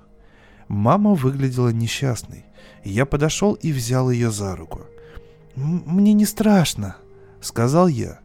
Мама 0.69 1.15
выглядела 1.15 1.69
несчастной. 1.69 2.45
Я 2.85 3.07
подошел 3.07 3.55
и 3.55 3.73
взял 3.73 4.11
ее 4.11 4.31
за 4.31 4.57
руку. 4.57 4.81
«Мне 5.55 6.13
не 6.13 6.25
страшно»,— 6.25 6.97
сказал 7.41 7.89
я. 7.89 8.22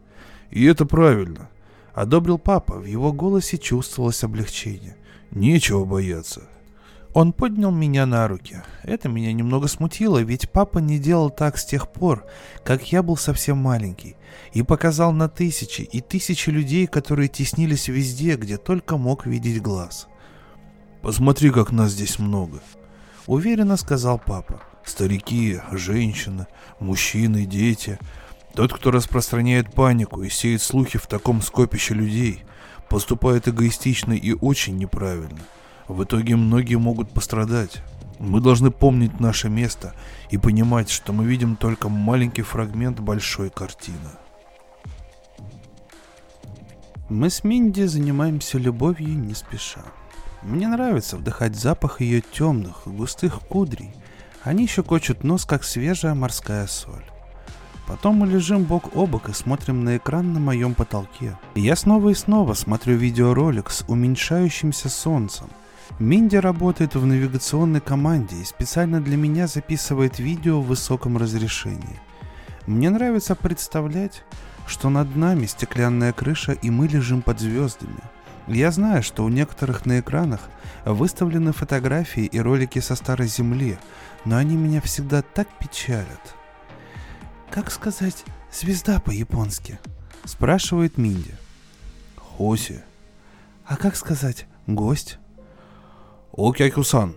«И 0.51 0.65
это 0.65 0.85
правильно»,— 0.85 1.49
одобрил 1.93 2.37
папа. 2.37 2.75
В 2.75 2.85
его 2.85 3.11
голосе 3.11 3.57
чувствовалось 3.57 4.23
облегчение. 4.23 4.95
«Нечего 5.31 5.85
бояться. 5.85 6.43
Он 7.17 7.33
поднял 7.33 7.71
меня 7.71 8.05
на 8.05 8.27
руки. 8.27 8.61
Это 8.83 9.09
меня 9.09 9.33
немного 9.33 9.67
смутило, 9.67 10.19
ведь 10.19 10.51
папа 10.51 10.77
не 10.77 10.99
делал 10.99 11.31
так 11.31 11.57
с 11.57 11.65
тех 11.65 11.91
пор, 11.91 12.27
как 12.63 12.91
я 12.91 13.01
был 13.01 13.17
совсем 13.17 13.57
маленький, 13.57 14.15
и 14.53 14.61
показал 14.61 15.11
на 15.13 15.27
тысячи 15.27 15.81
и 15.81 15.99
тысячи 15.99 16.51
людей, 16.51 16.85
которые 16.85 17.27
теснились 17.27 17.87
везде, 17.87 18.35
где 18.35 18.57
только 18.57 18.97
мог 18.97 19.25
видеть 19.25 19.63
глаз. 19.63 20.07
«Посмотри, 21.01 21.49
как 21.49 21.71
нас 21.71 21.93
здесь 21.93 22.19
много»,— 22.19 22.59
уверенно 23.25 23.77
сказал 23.77 24.21
папа. 24.23 24.61
«Старики, 24.85 25.59
женщины, 25.71 26.45
мужчины, 26.79 27.47
дети. 27.47 27.97
Тот, 28.57 28.73
кто 28.73 28.89
распространяет 28.89 29.71
панику 29.71 30.23
и 30.23 30.29
сеет 30.29 30.63
слухи 30.63 30.97
в 30.97 31.05
таком 31.05 31.43
скопище 31.43 31.93
людей, 31.93 32.43
поступает 32.89 33.47
эгоистично 33.47 34.13
и 34.13 34.33
очень 34.33 34.77
неправильно. 34.77 35.41
В 35.87 36.03
итоге 36.03 36.35
многие 36.35 36.77
могут 36.77 37.11
пострадать. 37.11 37.83
Мы 38.17 38.41
должны 38.41 38.71
помнить 38.71 39.19
наше 39.19 39.47
место 39.47 39.93
и 40.31 40.39
понимать, 40.39 40.89
что 40.89 41.13
мы 41.13 41.25
видим 41.25 41.55
только 41.55 41.87
маленький 41.87 42.41
фрагмент 42.41 42.99
большой 42.99 43.51
картины. 43.51 44.09
Мы 47.09 47.29
с 47.29 47.43
Минди 47.43 47.83
занимаемся 47.83 48.57
любовью 48.57 49.19
не 49.19 49.35
спеша. 49.35 49.85
Мне 50.41 50.67
нравится 50.67 51.17
вдыхать 51.17 51.55
запах 51.55 52.01
ее 52.01 52.21
темных, 52.21 52.87
густых 52.87 53.39
кудрей. 53.41 53.93
Они 54.41 54.65
щекочут 54.65 55.23
нос, 55.23 55.45
как 55.45 55.63
свежая 55.63 56.15
морская 56.15 56.65
соль. 56.65 57.05
Потом 57.87 58.17
мы 58.17 58.27
лежим 58.27 58.63
бок 58.63 58.95
о 58.95 59.07
бок 59.07 59.29
и 59.29 59.33
смотрим 59.33 59.83
на 59.83 59.97
экран 59.97 60.33
на 60.33 60.39
моем 60.39 60.75
потолке. 60.75 61.37
И 61.55 61.61
я 61.61 61.75
снова 61.75 62.09
и 62.09 62.13
снова 62.13 62.53
смотрю 62.53 62.95
видеоролик 62.97 63.69
с 63.69 63.83
уменьшающимся 63.87 64.89
солнцем– 64.89 65.47
Минди 65.99 66.35
работает 66.35 66.93
в 66.93 67.05
навигационной 67.05 67.81
команде 67.81 68.35
и 68.35 68.43
специально 68.43 69.01
для 69.01 69.17
меня 69.17 69.47
записывает 69.47 70.19
видео 70.19 70.61
в 70.61 70.67
высоком 70.67 71.17
разрешении. 71.17 71.99
Мне 72.67 72.91
нравится 72.91 73.33
представлять, 73.35 74.23
что 74.67 74.89
над 74.89 75.15
нами 75.15 75.47
стеклянная 75.47 76.13
крыша 76.13 76.51
и 76.51 76.69
мы 76.69 76.87
лежим 76.87 77.23
под 77.23 77.39
звездами. 77.39 77.99
Я 78.47 78.71
знаю, 78.71 79.01
что 79.01 79.23
у 79.23 79.29
некоторых 79.29 79.87
на 79.87 79.99
экранах 79.99 80.41
выставлены 80.85 81.51
фотографии 81.51 82.25
и 82.25 82.39
ролики 82.39 82.79
со 82.79 82.95
старой 82.95 83.27
земли, 83.27 83.79
но 84.23 84.37
они 84.37 84.55
меня 84.55 84.81
всегда 84.81 85.23
так 85.23 85.47
печалят. 85.59 86.35
«Как 87.51 87.71
сказать 87.71 88.23
«звезда» 88.51 88.99
по-японски?»– 88.99 89.79
спрашивает 90.25 90.97
Минди. 90.97 91.33
«Хоси». 92.15 92.81
«А 93.65 93.75
как 93.77 93.95
сказать 93.95 94.45
«гость»?» 94.67 95.19
Окякусан. 96.37 97.15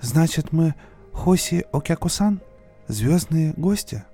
Значит, 0.00 0.52
мы 0.52 0.76
Хоси 1.12 1.64
Окякусан? 1.72 2.40
Звездные 2.86 3.52
гости? 3.56 4.04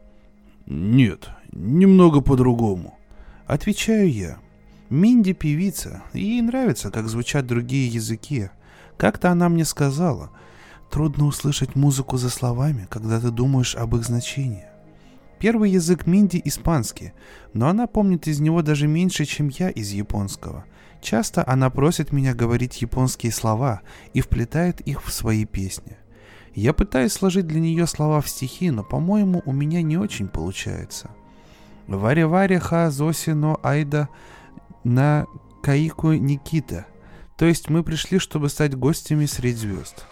Нет, 0.64 1.28
немного 1.52 2.22
по-другому. 2.22 2.98
Отвечаю 3.46 4.10
я. 4.10 4.38
Минди 4.88 5.34
певица, 5.34 6.02
ей 6.14 6.40
нравится, 6.40 6.90
как 6.90 7.08
звучат 7.08 7.46
другие 7.46 7.88
языки. 7.88 8.48
Как-то 8.96 9.30
она 9.30 9.50
мне 9.50 9.66
сказала, 9.66 10.30
трудно 10.90 11.26
услышать 11.26 11.76
музыку 11.76 12.16
за 12.16 12.30
словами, 12.30 12.86
когда 12.88 13.20
ты 13.20 13.30
думаешь 13.30 13.76
об 13.76 13.96
их 13.96 14.04
значении. 14.04 14.64
Первый 15.40 15.70
язык 15.70 16.06
Минди 16.06 16.40
испанский, 16.44 17.12
но 17.54 17.68
она 17.68 17.88
помнит 17.88 18.28
из 18.28 18.38
него 18.38 18.62
даже 18.62 18.86
меньше, 18.86 19.24
чем 19.24 19.48
я 19.48 19.70
из 19.70 19.90
японского– 19.90 20.64
Часто 21.00 21.44
она 21.46 21.70
просит 21.70 22.12
меня 22.12 22.34
говорить 22.34 22.82
японские 22.82 23.32
слова 23.32 23.80
и 24.12 24.20
вплетает 24.20 24.80
их 24.82 25.02
в 25.02 25.10
свои 25.12 25.44
песни. 25.44 25.96
Я 26.54 26.72
пытаюсь 26.72 27.12
сложить 27.12 27.46
для 27.46 27.60
нее 27.60 27.86
слова 27.86 28.20
в 28.20 28.28
стихи, 28.28 28.70
но, 28.70 28.84
по-моему, 28.84 29.42
у 29.46 29.52
меня 29.52 29.82
не 29.82 29.96
очень 29.96 30.28
получается. 30.28 31.10
Варе-варе 31.86 32.60
ха-зоси 32.60 33.30
но 33.30 33.58
айда 33.62 34.08
на 34.84 35.26
каику 35.62 36.12
Никита. 36.12 36.86
То 37.36 37.46
есть 37.46 37.70
мы 37.70 37.82
пришли, 37.82 38.18
чтобы 38.18 38.48
стать 38.50 38.76
гостями 38.76 39.26
среди 39.26 39.56
звезд. 39.56 40.04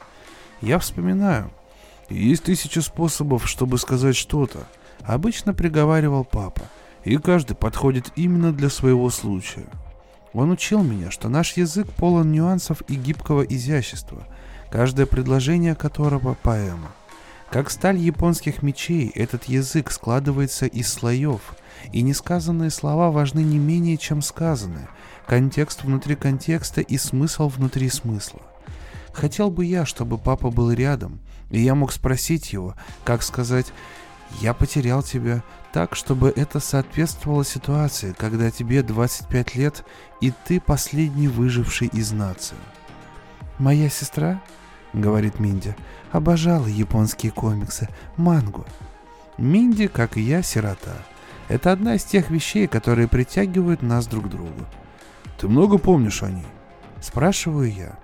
Я 0.63 0.79
вспоминаю. 0.79 1.51
Есть 2.09 2.45
тысяча 2.45 2.81
способов, 2.81 3.47
чтобы 3.47 3.77
сказать 3.79 4.17
что-то. 4.17 4.67
Обычно 5.05 5.55
приговаривал 5.55 6.25
папа. 6.25 6.63
И 7.05 7.17
каждый 7.17 7.55
подходит 7.55 8.13
именно 8.17 8.53
для 8.53 8.69
своего 8.69 9.09
случая. 9.11 9.67
Он 10.33 10.51
учил 10.51 10.83
меня, 10.83 11.11
что 11.11 11.29
наш 11.29 11.57
язык 11.57 11.91
полон 11.93 12.33
нюансов 12.33 12.83
и 12.89 12.97
гибкого 12.97 13.43
изящества, 13.43 14.27
каждое 14.71 15.07
предложение 15.07 15.75
которого— 15.75 16.35
поэма. 16.43 16.91
Как 17.51 17.71
сталь 17.71 17.97
японских 17.97 18.63
мечей, 18.63 19.11
этот 19.15 19.45
язык 19.45 19.91
складывается 19.91 20.67
из 20.67 20.93
слоев, 20.93 21.41
и 21.93 22.03
несказанные 22.03 22.71
слова 22.71 23.11
важны 23.11 23.41
не 23.41 23.59
менее, 23.59 23.97
чем 23.97 24.21
сказанные, 24.21 24.89
контекст 25.27 25.83
внутри 25.83 26.15
контекста 26.15 26.83
и 26.83 26.99
смысл 26.99 27.49
внутри 27.49 27.89
смысла. 27.89 28.41
Хотел 29.13 29.51
бы 29.51 29.65
я, 29.65 29.87
чтобы 29.87 30.19
папа 30.19 30.51
был 30.51 30.71
рядом, 30.71 31.21
и 31.51 31.61
я 31.61 31.75
мог 31.75 31.91
спросить 31.93 32.53
его, 32.53 32.75
как 33.05 33.23
сказать 33.23 33.73
«Я 34.41 34.55
потерял 34.55 35.03
тебя», 35.03 35.43
так, 35.73 35.95
чтобы 35.95 36.33
это 36.35 36.61
соответствовало 36.61 37.45
ситуации, 37.45 38.15
когда 38.17 38.51
тебе 38.51 38.83
25 38.83 39.55
лет, 39.55 39.85
и 40.21 40.33
ты 40.45 40.61
последний 40.61 41.29
выживший 41.29 41.89
из 41.89 42.11
нации. 42.13 42.57
«Моя 43.59 43.91
сестра»,— 43.91 44.41
говорит 44.93 45.41
Минди,— 45.41 45.77
«обожала 46.13 46.67
японские 46.67 47.33
комиксы, 47.33 47.89
мангу». 48.17 48.67
Минди, 49.37 49.89
как 49.89 50.17
и 50.17 50.21
я, 50.21 50.43
сирота. 50.43 50.97
Это 51.49 51.71
одна 51.71 51.95
из 51.95 52.05
тех 52.05 52.31
вещей, 52.31 52.67
которые 52.67 53.07
притягивают 53.07 53.83
нас 53.83 54.07
друг 54.07 54.27
к 54.27 54.31
другу. 54.31 54.67
«Ты 55.39 55.49
много 55.49 55.79
помнишь 55.79 56.23
о 56.23 56.31
ней?» 56.31 56.47
Спрашиваю 57.01 57.73
я. 57.73 57.99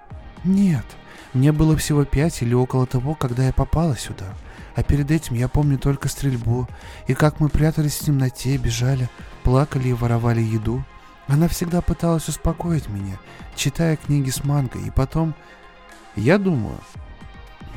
«Нет, 0.44 0.84
мне 1.32 1.50
было 1.50 1.76
всего 1.76 2.04
пять 2.04 2.42
или 2.42 2.54
около 2.54 2.86
того, 2.86 3.14
когда 3.14 3.44
я 3.44 3.52
попала 3.52 3.96
сюда. 3.96 4.26
А 4.74 4.82
перед 4.82 5.10
этим 5.10 5.36
я 5.36 5.48
помню 5.48 5.78
только 5.78 6.08
стрельбу, 6.08 6.68
и 7.06 7.14
как 7.14 7.40
мы 7.40 7.48
прятались 7.48 7.96
в 7.96 8.04
темноте, 8.04 8.56
бежали, 8.56 9.08
плакали 9.42 9.88
и 9.88 9.92
воровали 9.92 10.40
еду. 10.40 10.84
Она 11.26 11.48
всегда 11.48 11.80
пыталась 11.80 12.28
успокоить 12.28 12.88
меня, 12.88 13.18
читая 13.54 13.96
книги 13.96 14.30
с 14.30 14.44
манго, 14.44 14.78
и 14.78 14.90
потом... 14.90 15.34
Я 16.16 16.38
думаю, 16.38 16.78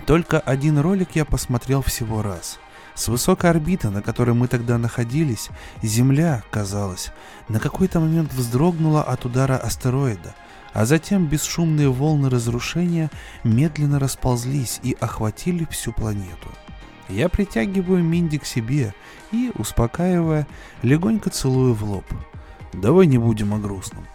только 0.06 0.40
один 0.40 0.78
ролик 0.78 1.16
я 1.16 1.26
посмотрел 1.26 1.82
всего 1.82 2.22
раз. 2.22 2.60
С 2.94 3.10
высокой 3.10 3.50
орбиты, 3.50 3.90
на 3.90 4.02
которой 4.02 4.34
мы 4.34 4.48
тогда 4.48 4.78
находились, 4.78 5.50
Земля, 5.84 6.44
казалось, 6.50 7.12
на 7.48 7.60
какой-то 7.60 8.00
момент 8.00 8.34
вздрогнула 8.34 9.04
от 9.04 9.26
удара 9.26 9.58
астероида, 9.58 10.34
а 10.74 10.86
затем 10.86 11.28
бесшумные 11.28 11.90
волны 11.90 12.30
разрушения 12.30 13.12
медленно 13.44 14.00
расползлись 14.00 14.80
и 14.82 14.96
охватили 15.00 15.68
всю 15.70 15.92
планету. 15.92 16.50
Я 17.10 17.30
притягиваю 17.30 18.04
Минди 18.04 18.38
к 18.38 18.46
себе 18.46 18.94
и, 19.32 19.52
успокаивая, 19.56 20.48
легонько 20.82 21.30
целую 21.30 21.74
в 21.74 21.84
лоб. 21.84 22.06
«Давай 22.74 23.08
не 23.08 23.18
будем 23.18 23.54
о 23.54 23.60
грустном». 23.60 24.06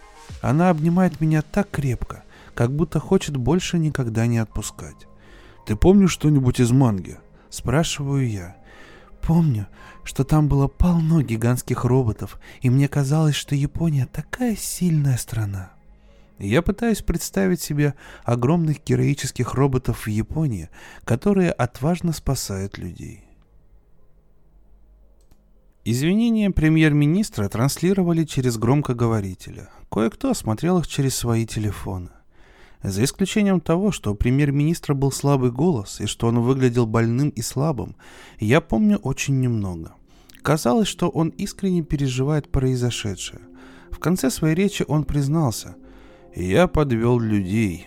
Она 0.41 0.71
обнимает 0.71 1.21
меня 1.21 1.43
так 1.43 1.71
крепко, 1.71 2.25
как 2.55 2.75
будто 2.75 3.01
хочет 3.01 3.37
больше 3.37 3.79
никогда 3.79 4.27
не 4.27 4.39
отпускать. 4.39 5.07
«Ты 5.67 5.77
помнишь 5.77 6.13
что-нибудь 6.13 6.61
из 6.61 6.71
манги?» 6.71 7.19
Спрашиваю 7.53 8.27
я. 8.31 8.57
Помню, 9.21 9.67
что 10.05 10.25
там 10.25 10.49
было 10.49 10.69
полно 10.69 11.21
гигантских 11.21 11.85
роботов, 11.85 12.41
и 12.63 12.71
мне 12.71 12.89
казалось, 12.89 13.35
что 13.35 13.55
Япония 13.55 14.09
такая 14.11 14.57
сильная 14.57 15.19
страна. 15.19 15.73
Я 16.39 16.63
пытаюсь 16.63 17.03
представить 17.03 17.61
себе 17.61 17.95
огромных 18.25 18.83
героических 18.85 19.55
роботов 19.55 20.07
в 20.07 20.09
Японии, 20.09 20.71
которые 21.05 21.53
отважно 21.53 22.13
спасают 22.13 22.79
людей. 22.79 23.25
Извинения 25.85 26.51
премьер-министра 26.51 27.49
транслировали 27.49 28.25
через 28.25 28.57
громкоговорителя. 28.57 29.69
Кое-кто 29.91 30.33
смотрел 30.33 30.79
их 30.79 30.87
через 30.87 31.17
свои 31.17 31.45
телефоны. 31.45 32.11
За 32.85 33.03
исключением 33.03 33.61
того, 33.61 33.91
что 33.91 34.13
у 34.13 34.15
премьер-министра 34.15 34.95
был 34.95 35.13
слабый 35.13 35.51
голос 35.51 36.01
и 36.01 36.07
что 36.07 36.29
он 36.29 36.41
выглядел 36.41 36.87
больным 36.87 37.31
и 37.31 37.43
слабым, 37.43 37.97
я 38.39 38.61
помню 38.61 38.99
очень 38.99 39.41
немного. 39.41 39.95
Казалось, 40.43 40.89
что 40.89 41.09
он 41.09 41.29
искренне 41.31 41.83
переживает 41.83 42.51
произошедшее. 42.51 43.43
В 43.91 43.99
конце 43.99 44.31
своей 44.31 44.55
речи 44.55 44.85
он 44.87 45.05
признался, 45.05 45.77
я 46.35 46.67
подвел 46.67 47.19
людей. 47.19 47.87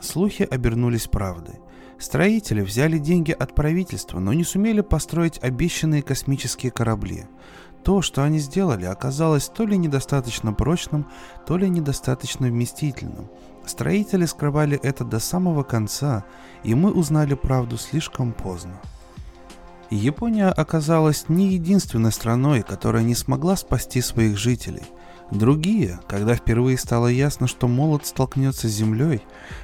Слухи 0.00 0.42
обернулись 0.50 1.06
правдой. 1.06 1.56
Строители 1.98 2.60
взяли 2.60 2.98
деньги 2.98 3.32
от 3.32 3.54
правительства, 3.54 4.18
но 4.18 4.32
не 4.32 4.44
сумели 4.44 4.82
построить 4.82 5.42
обещанные 5.42 6.02
космические 6.02 6.70
корабли. 6.70 7.26
То, 7.84 8.02
что 8.02 8.22
они 8.22 8.38
сделали, 8.38 8.84
оказалось 8.84 9.48
то 9.48 9.64
ли 9.64 9.78
недостаточно 9.78 10.52
прочным, 10.52 11.06
то 11.46 11.56
ли 11.56 11.68
недостаточно 11.68 12.48
вместительным. 12.48 13.28
Строители 13.64 14.26
скрывали 14.26 14.78
это 14.82 15.04
до 15.04 15.18
самого 15.18 15.62
конца, 15.62 16.24
и 16.64 16.74
мы 16.74 16.92
узнали 16.92 17.34
правду 17.34 17.78
слишком 17.78 18.32
поздно. 18.32 18.80
Япония 19.88 20.48
оказалась 20.48 21.28
не 21.28 21.52
единственной 21.52 22.10
страной, 22.10 22.62
которая 22.62 23.04
не 23.04 23.14
смогла 23.14 23.56
спасти 23.56 24.00
своих 24.00 24.36
жителей. 24.36 24.82
Другие, 25.30 25.98
когда 26.06 26.36
впервые 26.36 26.78
стало 26.78 27.08
ясно, 27.08 27.48
что 27.48 27.66
молот 27.66 28.06
столкнется 28.06 28.68
с 28.68 28.72
землей, 28.72 29.22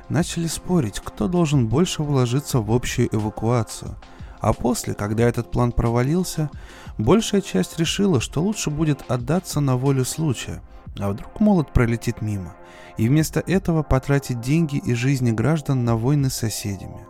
начали 0.09 0.49
спорить, 0.49 1.01
кто 1.03 1.29
должен 1.29 1.69
больше 1.69 2.03
вложиться 2.03 2.59
в 2.59 2.73
общую 2.73 3.09
эвакуацию. 3.15 3.97
А 4.41 4.53
после, 4.53 4.95
когда 4.95 5.23
этот 5.23 5.53
план 5.53 5.71
провалился, 5.71 6.51
большая 6.99 7.43
часть 7.43 7.79
решила, 7.79 8.21
что 8.21 8.43
лучше 8.43 8.71
будет 8.71 9.05
отдаться 9.09 9.61
на 9.61 9.77
волю 9.77 10.05
случая, 10.05 10.61
а 10.99 11.11
вдруг 11.11 11.39
молот 11.39 11.73
пролетит 11.73 12.23
мимо, 12.23 12.57
и 12.97 13.09
вместо 13.09 13.39
этого 13.39 13.85
потратить 13.85 14.41
деньги 14.41 14.79
и 14.85 14.95
жизни 14.95 15.31
граждан 15.31 15.85
на 15.85 15.97
войны 15.97 16.29
с 16.29 16.35
соседями. 16.35 17.07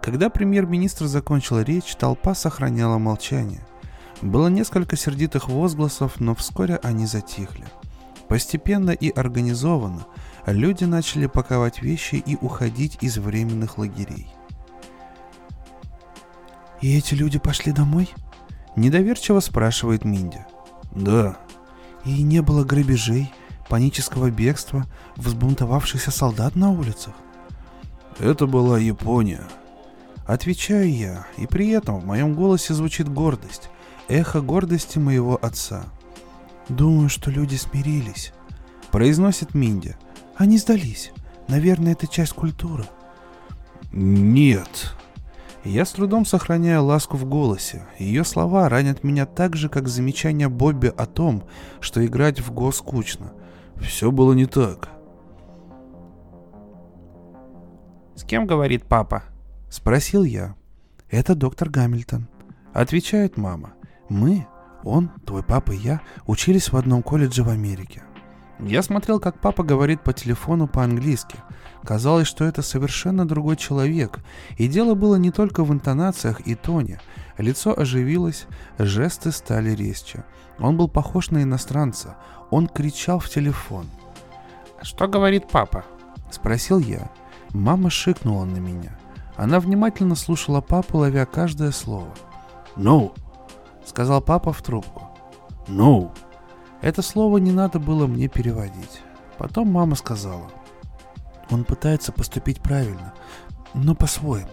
Когда 0.00 0.30
премьер-министр 0.30 1.06
закончил 1.06 1.60
речь, 1.60 1.94
толпа 1.94 2.34
сохраняла 2.34 2.96
молчание. 2.96 3.64
Было 4.22 4.48
несколько 4.48 4.96
сердитых 4.96 5.50
возгласов, 5.50 6.20
но 6.20 6.34
вскоре 6.34 6.80
они 6.82 7.04
затихли. 7.04 7.66
Постепенно 8.32 8.92
и 8.92 9.10
организованно 9.10 10.06
люди 10.46 10.84
начали 10.84 11.26
паковать 11.26 11.82
вещи 11.82 12.14
и 12.14 12.38
уходить 12.40 12.96
из 13.02 13.18
временных 13.18 13.76
лагерей. 13.76 14.26
«И 16.80 16.96
эти 16.96 17.12
люди 17.12 17.38
пошли 17.38 17.72
домой?» 17.72 18.08
Недоверчиво 18.74 19.40
спрашивает 19.40 20.06
Минди. 20.06 20.46
«Да». 20.92 21.36
«И 22.06 22.22
не 22.22 22.40
было 22.40 22.64
грабежей, 22.64 23.30
панического 23.68 24.30
бегства, 24.30 24.86
взбунтовавшихся 25.16 26.10
солдат 26.10 26.56
на 26.56 26.70
улицах?» 26.70 27.12
«Это 28.18 28.46
была 28.46 28.78
Япония», 28.78 29.42
Отвечаю 30.24 30.90
я, 30.90 31.26
и 31.36 31.46
при 31.46 31.68
этом 31.68 32.00
в 32.00 32.06
моем 32.06 32.34
голосе 32.34 32.72
звучит 32.72 33.10
гордость, 33.10 33.68
эхо 34.08 34.40
гордости 34.40 34.96
моего 34.96 35.38
отца. 35.42 35.84
«Думаю, 36.68 37.08
что 37.08 37.30
люди 37.30 37.56
смирились»,— 37.56 38.32
произносит 38.90 39.54
Минди. 39.54 39.96
«Они 40.36 40.58
сдались. 40.58 41.12
Наверное, 41.48 41.92
это 41.92 42.06
часть 42.06 42.32
культуры». 42.32 42.84
«Нет». 43.92 44.94
Я 45.64 45.84
с 45.84 45.92
трудом 45.92 46.24
сохраняю 46.24 46.82
ласку 46.82 47.16
в 47.16 47.24
голосе. 47.24 47.86
Ее 47.98 48.24
слова 48.24 48.68
ранят 48.68 49.04
меня 49.04 49.26
так 49.26 49.54
же, 49.54 49.68
как 49.68 49.86
замечание 49.86 50.48
Бобби 50.48 50.92
о 50.96 51.06
том, 51.06 51.44
что 51.78 52.04
играть 52.04 52.40
в 52.40 52.52
го 52.52 52.72
скучно. 52.72 53.32
Все 53.76 54.10
было 54.10 54.32
не 54.32 54.46
так. 54.46 54.88
«С 58.16 58.24
кем 58.24 58.46
говорит 58.46 58.84
папа?»— 58.84 59.22
спросил 59.70 60.24
я. 60.24 60.56
«Это 61.10 61.36
доктор 61.36 61.70
Гамильтон»,— 61.70 62.28
отвечает 62.72 63.36
мама. 63.36 63.74
«Мы 64.08 64.46
он, 64.84 65.10
твой 65.26 65.42
папа 65.42 65.72
и 65.72 65.76
я 65.76 66.00
учились 66.26 66.72
в 66.72 66.76
одном 66.76 67.02
колледже 67.02 67.42
в 67.42 67.48
Америке. 67.48 68.02
Я 68.60 68.82
смотрел, 68.82 69.18
как 69.18 69.40
папа 69.40 69.64
говорит 69.64 70.02
по 70.02 70.12
телефону 70.12 70.68
по-английски. 70.68 71.36
Казалось, 71.82 72.28
что 72.28 72.44
это 72.44 72.62
совершенно 72.62 73.26
другой 73.26 73.56
человек, 73.56 74.20
и 74.56 74.68
дело 74.68 74.94
было 74.94 75.16
не 75.16 75.32
только 75.32 75.64
в 75.64 75.72
интонациях 75.72 76.40
и 76.46 76.54
тоне. 76.54 77.00
Лицо 77.38 77.74
оживилось, 77.76 78.46
жесты 78.78 79.32
стали 79.32 79.70
резче. 79.70 80.24
Он 80.58 80.76
был 80.76 80.88
похож 80.88 81.30
на 81.30 81.42
иностранца. 81.42 82.16
Он 82.50 82.68
кричал 82.68 83.18
в 83.18 83.28
телефон. 83.28 83.86
«Что 84.80 85.08
говорит 85.08 85.48
папа?»— 85.50 85.84
спросил 86.30 86.78
я. 86.78 87.10
Мама 87.50 87.90
шикнула 87.90 88.44
на 88.44 88.58
меня. 88.58 88.96
Она 89.36 89.58
внимательно 89.58 90.14
слушала 90.14 90.60
папу, 90.60 90.98
ловя 90.98 91.26
каждое 91.26 91.72
слово. 91.72 92.08
«No»,— 92.76 93.12
сказал 93.84 94.20
папа 94.20 94.52
в 94.52 94.62
трубку. 94.62 95.08
«No». 95.68 96.10
Это 96.80 97.00
слово 97.00 97.38
не 97.38 97.52
надо 97.52 97.78
было 97.78 98.06
мне 98.06 98.26
переводить. 98.26 99.02
Потом 99.38 99.70
мама 99.70 99.94
сказала. 99.94 100.50
Он 101.50 101.64
пытается 101.64 102.10
поступить 102.10 102.60
правильно, 102.60 103.14
но 103.72 103.94
по-своему. 103.94 104.48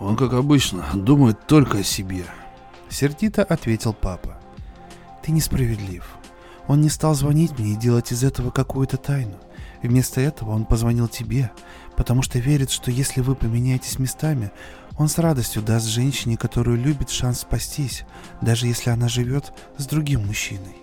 Он, 0.00 0.16
как 0.16 0.32
обычно, 0.32 0.84
думает 0.94 1.46
только 1.46 1.78
о 1.78 1.82
себе. 1.84 2.24
Сердито 2.88 3.44
ответил 3.44 3.92
папа. 3.92 4.40
Ты 5.22 5.30
несправедлив. 5.30 6.16
Он 6.66 6.80
не 6.80 6.88
стал 6.88 7.14
звонить 7.14 7.58
мне 7.58 7.72
и 7.72 7.76
делать 7.76 8.10
из 8.10 8.24
этого 8.24 8.50
какую-то 8.50 8.96
тайну. 8.96 9.36
Вместо 9.82 10.20
этого 10.20 10.50
он 10.50 10.64
позвонил 10.64 11.08
тебе, 11.08 11.50
потому 11.96 12.22
что 12.22 12.38
верит, 12.38 12.70
что 12.70 12.90
если 12.90 13.20
вы 13.20 13.34
поменяетесь 13.34 13.98
местами, 13.98 14.50
он 15.00 15.08
с 15.08 15.16
радостью 15.16 15.62
даст 15.62 15.86
женщине, 15.86 16.36
которую 16.36 16.76
любит, 16.76 17.08
шанс 17.08 17.40
спастись, 17.40 18.04
даже 18.42 18.66
если 18.66 18.90
она 18.90 19.08
живет 19.08 19.54
с 19.78 19.86
другим 19.86 20.26
мужчиной. 20.26 20.76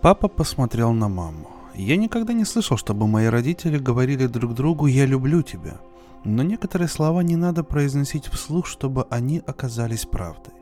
Папа 0.00 0.28
посмотрел 0.28 0.92
на 0.92 1.08
маму. 1.08 1.50
Я 1.74 1.96
никогда 1.96 2.32
не 2.32 2.44
слышал, 2.44 2.76
чтобы 2.76 3.08
мои 3.08 3.26
родители 3.26 3.78
говорили 3.78 4.28
друг 4.28 4.54
другу 4.54 4.86
«я 4.86 5.06
люблю 5.06 5.42
тебя». 5.42 5.80
Но 6.22 6.44
некоторые 6.44 6.86
слова 6.86 7.20
не 7.24 7.34
надо 7.34 7.64
произносить 7.64 8.26
вслух, 8.26 8.68
чтобы 8.68 9.08
они 9.10 9.42
оказались 9.44 10.06
правдой. 10.06 10.54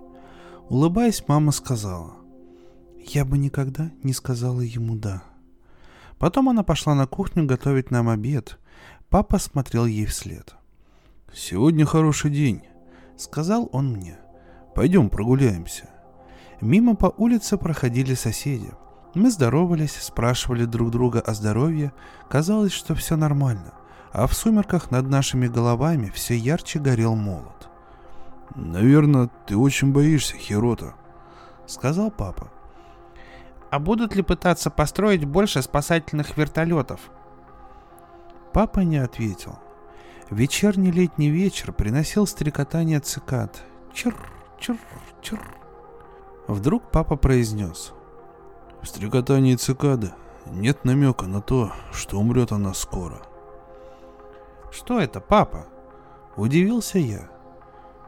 Улыбаясь, 0.71 1.23
мама 1.29 1.53
сказала 1.53 2.15
«Я 2.97 3.27
бы 3.27 3.37
никогда 3.37 3.91
не 4.03 4.15
сказала 4.15 4.63
ему 4.63 4.97
«да». 4.97 5.23
Потом 6.19 6.49
она 6.49 6.63
пошла 6.63 6.95
на 6.95 7.07
кухню 7.07 7.45
готовить 7.45 7.91
нам 7.91 8.09
обед. 8.09 8.59
Папа 9.11 9.39
смотрел 9.39 9.85
ей 9.85 10.07
вслед. 10.07 10.55
«Сегодня 11.35 11.85
хороший 11.85 12.31
день»,— 12.31 12.63
сказал 13.17 13.69
он 13.73 13.93
мне. 13.93 14.19
«Пойдем 14.75 15.11
прогуляемся». 15.11 15.89
Мимо 16.61 16.95
по 16.95 17.13
улице 17.17 17.59
проходили 17.59 18.15
соседи. 18.15 18.71
Мы 19.15 19.31
здоровались, 19.31 20.01
спрашивали 20.01 20.65
друг 20.65 20.91
друга 20.91 21.21
о 21.21 21.35
здоровье. 21.35 21.93
Казалось, 22.29 22.73
что 22.73 22.95
все 22.95 23.17
нормально. 23.17 23.75
А 24.13 24.27
в 24.27 24.35
сумерках 24.35 24.91
над 24.91 25.09
нашими 25.09 25.49
головами 25.49 26.11
все 26.15 26.37
ярче 26.37 26.79
горел 26.79 27.15
молот. 27.15 27.69
«Наверное, 28.55 29.31
ты 29.47 29.57
очень 29.57 29.93
боишься, 29.93 30.37
Хирота»,— 30.37 30.95
сказал 31.67 32.11
папа. 32.11 32.51
А 33.73 33.79
будут 33.79 34.15
ли 34.15 34.21
пытаться 34.21 34.69
построить 34.69 35.25
больше 35.25 35.63
спасательных 35.63 36.37
вертолетов? 36.37 37.01
Папа 38.53 38.81
не 38.81 38.99
ответил. 38.99 39.59
Вечерний 40.31 40.91
летний 40.91 41.31
вечер 41.31 41.73
приносил 41.73 42.27
стрекотание 42.27 43.01
цикад. 43.01 43.63
Чир, 43.93 44.15
чир, 44.59 44.79
чир. 45.21 45.41
Вдруг 46.49 46.91
папа 46.91 47.17
произнес. 47.17 47.93
В 48.81 48.87
стрекотании 48.87 49.57
цикады 49.57 50.13
нет 50.47 50.85
намека 50.85 51.27
на 51.27 51.41
то, 51.41 51.73
что 51.93 52.19
умрет 52.19 52.53
она 52.53 52.75
скоро. 52.75 53.23
Что 54.71 54.99
это, 54.99 55.21
папа? 55.21 55.67
Удивился 56.37 56.99
я. 56.99 57.29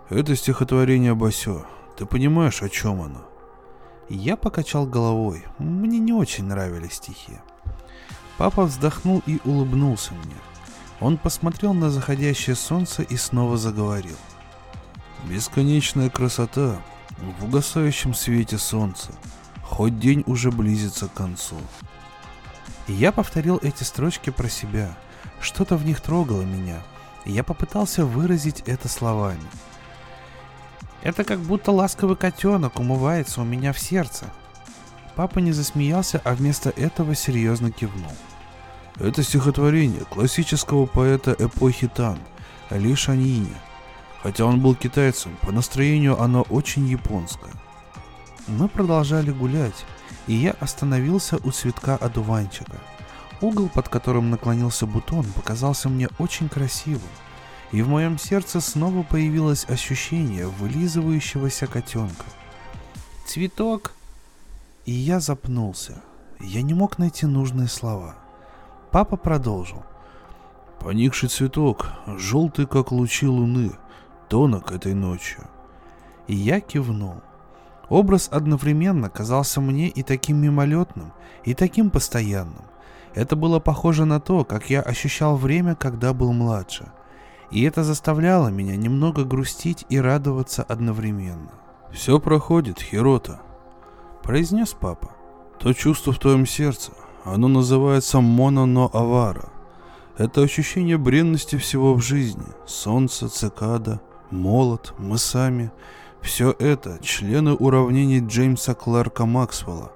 Это 0.08 0.34
стихотворение 0.34 1.14
Басё. 1.14 1.66
Ты 1.96 2.06
понимаешь, 2.06 2.62
о 2.62 2.68
чем 2.68 3.02
оно? 3.02 3.28
Я 4.08 4.36
покачал 4.36 4.86
головой. 4.86 5.44
Мне 5.58 5.98
не 5.98 6.12
очень 6.12 6.44
нравились 6.44 6.94
стихи. 6.94 7.38
Папа 8.36 8.64
вздохнул 8.64 9.22
и 9.26 9.40
улыбнулся 9.44 10.14
мне. 10.14 10.36
Он 11.00 11.18
посмотрел 11.18 11.74
на 11.74 11.90
заходящее 11.90 12.56
солнце 12.56 13.02
и 13.02 13.16
снова 13.16 13.56
заговорил. 13.56 14.16
Бесконечная 15.24 16.10
красота 16.10 16.80
в 17.38 17.44
угасающем 17.44 18.14
свете 18.14 18.58
солнца, 18.58 19.12
хоть 19.62 19.98
день 19.98 20.22
уже 20.26 20.50
близится 20.50 21.08
к 21.08 21.14
концу. 21.14 21.56
И 22.86 22.92
я 22.92 23.12
повторил 23.12 23.58
эти 23.62 23.82
строчки 23.82 24.30
про 24.30 24.48
себя. 24.48 24.96
Что-то 25.40 25.76
в 25.76 25.84
них 25.84 26.00
трогало 26.00 26.42
меня. 26.42 26.82
И 27.24 27.32
я 27.32 27.42
попытался 27.42 28.04
выразить 28.04 28.60
это 28.66 28.88
словами– 28.88 29.40
это 31.04 31.22
как 31.22 31.38
будто 31.40 31.70
ласковый 31.70 32.16
котенок 32.16 32.80
умывается 32.80 33.42
у 33.42 33.44
меня 33.44 33.74
в 33.74 33.78
сердце. 33.78 34.24
Папа 35.14 35.38
не 35.38 35.52
засмеялся, 35.52 36.20
а 36.24 36.34
вместо 36.34 36.70
этого 36.70 37.14
серьезно 37.14 37.70
кивнул. 37.70 38.10
Это 38.96 39.22
стихотворение 39.22 40.04
классического 40.04 40.86
поэта 40.86 41.34
эпохи 41.38 41.88
Тан, 41.88 42.18
Ли 42.70 42.94
Шаньиня. 42.94 43.60
Хотя 44.22 44.44
он 44.44 44.60
был 44.60 44.74
китайцем, 44.74 45.36
по 45.42 45.52
настроению 45.52 46.20
оно 46.20 46.42
очень 46.42 46.86
японское. 46.86 47.52
Мы 48.46 48.68
продолжали 48.68 49.30
гулять, 49.30 49.84
и 50.26 50.34
я 50.34 50.52
остановился 50.60 51.38
у 51.44 51.50
цветка 51.50 51.96
одуванчика. 51.96 52.76
Угол, 53.40 53.68
под 53.68 53.88
которым 53.88 54.30
наклонился 54.30 54.86
бутон, 54.86 55.24
показался 55.34 55.88
мне 55.88 56.08
очень 56.18 56.48
красивым 56.48 57.02
и 57.74 57.82
в 57.82 57.88
моем 57.88 58.18
сердце 58.18 58.60
снова 58.60 59.02
появилось 59.02 59.68
ощущение 59.68 60.46
вылизывающегося 60.46 61.66
котенка. 61.66 62.24
Цветок. 63.26 63.92
И 64.86 64.92
я 64.92 65.18
запнулся. 65.18 66.00
Я 66.38 66.62
не 66.62 66.72
мог 66.72 66.98
найти 66.98 67.26
нужные 67.26 67.66
слова. 67.66 68.14
Папа 68.94 69.16
продолжил. 69.16 69.82
Поникший 70.78 71.28
цветок, 71.28 71.88
желтый, 72.06 72.64
как 72.64 72.92
лучи 72.92 73.26
луны, 73.26 73.72
тонок 74.28 74.70
этой 74.70 74.94
ночью. 74.94 75.48
И 76.28 76.36
я 76.36 76.60
кивнул. 76.60 77.16
Образ 77.88 78.28
одновременно 78.30 79.10
казался 79.10 79.60
мне 79.60 79.88
и 79.88 80.04
таким 80.04 80.36
мимолетным, 80.36 81.12
и 81.42 81.54
таким 81.54 81.90
постоянным. 81.90 82.66
Это 83.14 83.34
было 83.34 83.58
похоже 83.58 84.04
на 84.04 84.20
то, 84.20 84.44
как 84.44 84.70
я 84.70 84.80
ощущал 84.80 85.36
время, 85.36 85.74
когда 85.74 86.12
был 86.12 86.32
младше– 86.32 86.92
и 87.50 87.62
это 87.62 87.84
заставляло 87.84 88.48
меня 88.48 88.74
немного 88.74 89.24
грустить 89.24 89.84
и 89.88 90.00
радоваться 90.00 90.62
одновременно. 90.62 91.50
«Все 91.92 92.18
проходит, 92.18 92.80
Хирота»,— 92.80 93.40
произнес 94.22 94.72
папа. 94.72 95.10
«То 95.60 95.72
чувство 95.72 96.12
в 96.12 96.18
твоем 96.18 96.46
сердце, 96.46 96.90
оно 97.24 97.48
называется 97.48 98.20
моно-но-авара. 98.20 99.48
Это 100.16 100.42
ощущение 100.42 100.98
бренности 100.98 101.56
всего 101.56 101.94
в 101.94 102.02
жизни. 102.02 102.46
Солнце, 102.66 103.28
цикада, 103.28 104.00
молот, 104.30 104.94
мы 104.98 105.18
сами. 105.18 105.72
Все 106.20 106.54
это 106.58 106.98
члены 107.02 107.54
уравнений 107.54 108.20
Джеймса 108.20 108.74
Кларка 108.74 109.26
Максвелла. 109.26 109.92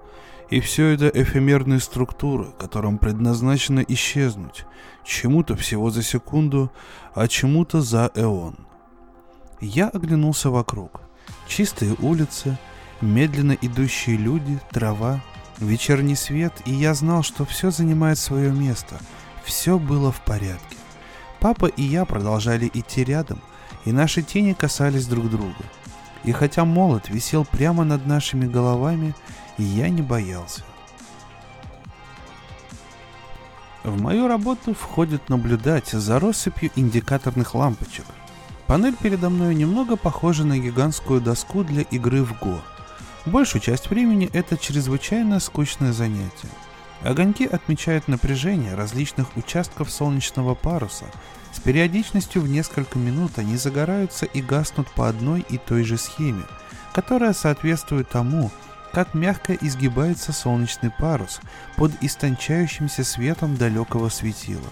И 0.50 0.60
все 0.60 0.86
это 0.86 1.08
эфемерные 1.08 1.78
структуры, 1.78 2.46
которым 2.58 2.96
предназначено 2.96 3.84
исчезнуть, 3.86 4.64
чему-то 5.04 5.56
всего 5.56 5.90
за 5.90 6.02
секунду, 6.02 6.72
а 7.14 7.28
чему-то 7.28 7.82
за 7.82 8.10
эон. 8.14 8.56
Я 9.60 9.88
оглянулся 9.88 10.48
вокруг. 10.50 11.02
Чистые 11.46 11.94
улицы, 12.00 12.58
медленно 13.02 13.56
идущие 13.60 14.16
люди, 14.16 14.58
трава, 14.70 15.20
вечерний 15.60 16.16
свет, 16.16 16.52
и 16.64 16.72
я 16.72 16.94
знал, 16.94 17.22
что 17.22 17.44
все 17.44 17.70
занимает 17.70 18.18
свое 18.18 18.50
место. 18.50 18.98
Все 19.44 19.78
было 19.78 20.12
в 20.12 20.20
порядке. 20.20 20.76
Папа 21.40 21.66
и 21.66 21.82
я 21.82 22.04
продолжали 22.04 22.70
идти 22.72 23.04
рядом, 23.04 23.40
и 23.84 23.92
наши 23.92 24.22
тени 24.22 24.52
касались 24.52 25.06
друг 25.06 25.30
друга. 25.30 25.64
И 26.24 26.32
хотя 26.32 26.64
молот 26.64 27.08
висел 27.08 27.44
прямо 27.44 27.84
над 27.84 28.06
нашими 28.06 28.46
головами, 28.46 29.14
я 29.56 29.88
не 29.88 30.02
боялся. 30.02 30.62
В 33.84 34.00
мою 34.00 34.28
работу 34.28 34.74
входит 34.74 35.28
наблюдать 35.28 35.88
за 35.88 36.18
россыпью 36.18 36.70
индикаторных 36.74 37.54
лампочек. 37.54 38.04
Панель 38.66 38.96
передо 38.96 39.30
мной 39.30 39.54
немного 39.54 39.96
похожа 39.96 40.44
на 40.44 40.58
гигантскую 40.58 41.22
доску 41.22 41.64
для 41.64 41.82
игры 41.82 42.22
в 42.22 42.38
Го. 42.38 42.60
Большую 43.28 43.60
часть 43.60 43.90
времени 43.90 44.30
это 44.32 44.56
чрезвычайно 44.56 45.38
скучное 45.38 45.92
занятие. 45.92 46.48
Огоньки 47.02 47.44
отмечают 47.44 48.08
напряжение 48.08 48.74
различных 48.74 49.36
участков 49.36 49.90
солнечного 49.90 50.54
паруса. 50.54 51.04
С 51.52 51.60
периодичностью 51.60 52.40
в 52.40 52.48
несколько 52.48 52.98
минут 52.98 53.32
они 53.38 53.58
загораются 53.58 54.24
и 54.24 54.40
гаснут 54.40 54.90
по 54.92 55.10
одной 55.10 55.44
и 55.50 55.58
той 55.58 55.84
же 55.84 55.98
схеме, 55.98 56.42
которая 56.94 57.34
соответствует 57.34 58.08
тому, 58.08 58.50
как 58.94 59.12
мягко 59.12 59.52
изгибается 59.52 60.32
солнечный 60.32 60.90
парус 60.90 61.42
под 61.76 61.92
истончающимся 62.00 63.04
светом 63.04 63.58
далекого 63.58 64.08
светила. 64.08 64.70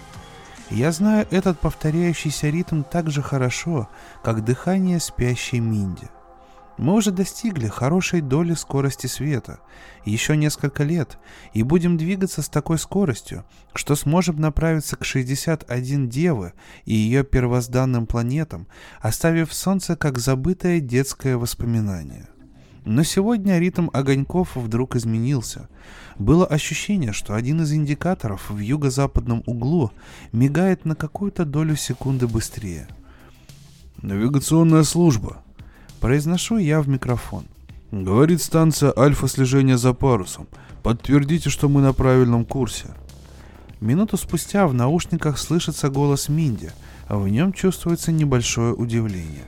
Я 0.71 0.91
знаю 0.91 1.27
этот 1.29 1.59
повторяющийся 1.59 2.49
ритм 2.49 2.81
так 2.81 3.11
же 3.11 3.21
хорошо, 3.21 3.87
как 4.23 4.43
дыхание 4.43 4.99
спящей 4.99 5.59
Минди. 5.59 6.09
Мы 6.77 6.93
уже 6.93 7.11
достигли 7.11 7.67
хорошей 7.67 8.21
доли 8.21 8.53
скорости 8.53 9.07
света. 9.07 9.59
Еще 10.05 10.37
несколько 10.37 10.83
лет, 10.83 11.17
и 11.53 11.63
будем 11.63 11.97
двигаться 11.97 12.43
с 12.43 12.49
такой 12.49 12.77
скоростью, 12.77 13.45
что 13.73 13.95
сможем 13.95 14.39
направиться 14.39 14.95
к 14.95 15.03
61 15.03 16.07
Девы 16.07 16.53
и 16.85 16.93
ее 16.93 17.23
первозданным 17.23 18.05
планетам, 18.05 18.67
оставив 19.01 19.53
Солнце 19.53 19.95
как 19.95 20.19
забытое 20.19 20.79
детское 20.79 21.35
воспоминание. 21.35 22.27
Но 22.85 23.03
сегодня 23.03 23.59
ритм 23.59 23.89
огоньков 23.91 24.55
вдруг 24.55 24.95
изменился. 24.95 25.67
Было 26.17 26.45
ощущение, 26.45 27.11
что 27.11 27.33
один 27.33 27.61
из 27.63 27.73
индикаторов 27.73 28.49
в 28.49 28.59
юго-западном 28.59 29.43
углу 29.45 29.91
мигает 30.31 30.85
на 30.85 30.95
какую-то 30.95 31.43
долю 31.43 31.75
секунды 31.75 32.27
быстрее. 32.27 32.87
«Навигационная 34.01 34.83
служба»,— 34.83 35.43
произношу 35.99 36.57
я 36.57 36.81
в 36.81 36.89
микрофон. 36.89 37.45
«Говорит 37.91 38.41
станция 38.41 38.93
альфа-слежения 38.97 39.77
за 39.77 39.93
парусом. 39.93 40.47
Подтвердите, 40.83 41.49
что 41.49 41.69
мы 41.69 41.81
на 41.81 41.93
правильном 41.93 42.45
курсе». 42.45 42.87
Минуту 43.79 44.17
спустя 44.17 44.67
в 44.67 44.73
наушниках 44.73 45.37
слышится 45.37 45.89
голос 45.89 46.29
Минди, 46.29 46.71
а 47.07 47.17
в 47.17 47.27
нем 47.27 47.53
чувствуется 47.53 48.11
небольшое 48.11 48.73
удивление. 48.73 49.45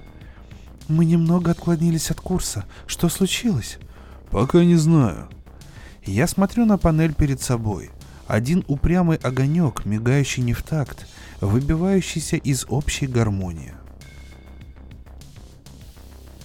«Мы 0.87 1.05
немного 1.05 1.51
отклонились 1.51 2.11
от 2.11 2.21
курса. 2.21 2.65
Что 2.87 3.09
случилось?» 3.09 3.77
«Пока 4.31 4.63
не 4.63 4.75
знаю». 4.75 5.27
Я 6.05 6.27
смотрю 6.27 6.65
на 6.65 6.77
панель 6.77 7.13
перед 7.13 7.41
собой. 7.41 7.89
Один 8.27 8.63
упрямый 8.67 9.17
огонек, 9.17 9.85
мигающий 9.85 10.43
не 10.43 10.53
в 10.53 10.61
такт, 10.61 11.07
выбивающийся 11.41 12.35
из 12.37 12.65
общей 12.69 13.07
гармонии. 13.07 13.73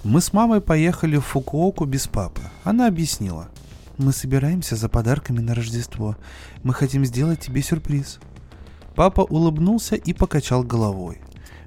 Мы 0.05 0.21
с 0.21 0.35
мамой 0.35 0.61
поехали 0.61 1.17
в 1.17 1.23
Фукуоку 1.23 1.87
без 1.87 2.07
папы. 2.07 2.43
Она 2.63 2.89
объяснила. 2.89 3.49
Мы 3.97 4.13
собираемся 4.13 4.77
за 4.77 4.91
подарками 4.91 5.41
на 5.41 5.55
Рождество. 5.55 6.15
Мы 6.63 6.75
хотим 6.75 7.07
сделать 7.07 7.41
тебе 7.41 7.63
сюрприз. 7.63 8.19
Папа 8.97 9.23
улыбнулся 9.23 9.97
и 9.97 10.13
покачал 10.13 10.63
головой. 10.63 11.23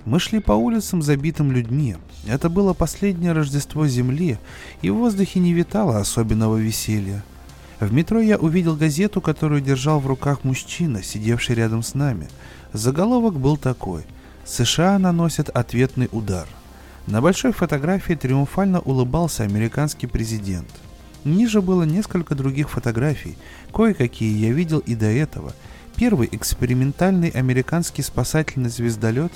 Мы 0.06 0.20
шли 0.20 0.40
по 0.40 0.52
улицам, 0.52 1.02
забитым 1.02 1.52
людьми. 1.52 1.96
Это 2.28 2.48
было 2.48 2.76
последнее 2.76 3.32
Рождество 3.32 3.88
Земли, 3.88 4.38
и 4.84 4.92
в 4.92 4.98
воздухе 4.98 5.40
не 5.40 5.54
витало 5.54 5.98
особенного 5.98 6.58
веселья. 6.58 7.24
В 7.80 7.92
метро 7.92 8.20
я 8.20 8.38
увидел 8.38 8.76
газету, 8.76 9.20
которую 9.20 9.62
держал 9.62 10.00
в 10.00 10.06
руках 10.06 10.44
мужчина, 10.44 11.02
сидевший 11.02 11.56
рядом 11.56 11.82
с 11.82 11.96
нами. 11.96 12.28
Заголовок 12.72 13.34
был 13.34 13.58
такой 13.58 14.04
«США 14.46 15.00
наносят 15.00 15.50
ответный 15.50 16.08
удар». 16.12 16.48
На 17.08 17.22
большой 17.22 17.54
фотографии 17.54 18.14
триумфально 18.14 18.80
улыбался 18.82 19.44
американский 19.44 20.08
президент– 20.08 20.68
Ниже 21.28 21.62
было 21.62 21.84
несколько 21.84 22.36
других 22.36 22.70
фотографий, 22.70 23.38
кое-какие 23.74 24.38
я 24.38 24.54
видел 24.54 24.80
и 24.80 24.96
до 24.96 25.08
этого. 25.08 25.54
Первый 25.98 26.30
экспериментальный 26.32 27.30
американский 27.30 28.02
спасательный 28.02 28.70
звездолет 28.70 29.34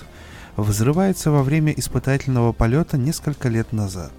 взрывается 0.55 1.31
во 1.31 1.43
время 1.43 1.73
испытательного 1.73 2.53
полета 2.53 2.97
несколько 2.97 3.49
лет 3.49 3.73
назад. 3.73 4.13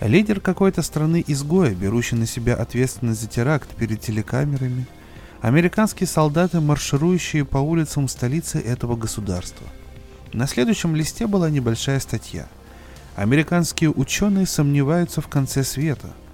Лидер 0.00 0.40
какой-то 0.40 0.82
страны-изгоя, 0.82 1.72
берущий 1.72 2.16
на 2.16 2.26
себя 2.26 2.54
ответственность 2.54 3.20
за 3.20 3.28
теракт 3.28 3.68
перед 3.76 4.00
телекамерами. 4.00 4.86
Американские 5.40 6.08
солдаты, 6.08 6.60
марширующие 6.60 7.44
по 7.44 7.58
улицам 7.58 8.08
столицы 8.08 8.58
этого 8.58 8.96
государства. 8.96 9.66
На 10.32 10.48
следующем 10.48 10.96
листе 10.96 11.28
была 11.28 11.48
небольшая 11.48 12.00
статья. 12.00 12.48
Американские 13.16 13.90
ученые 13.90 14.46
сомневаются 14.46 15.20
в 15.20 15.28
конце 15.28 15.64
света– 15.64 16.10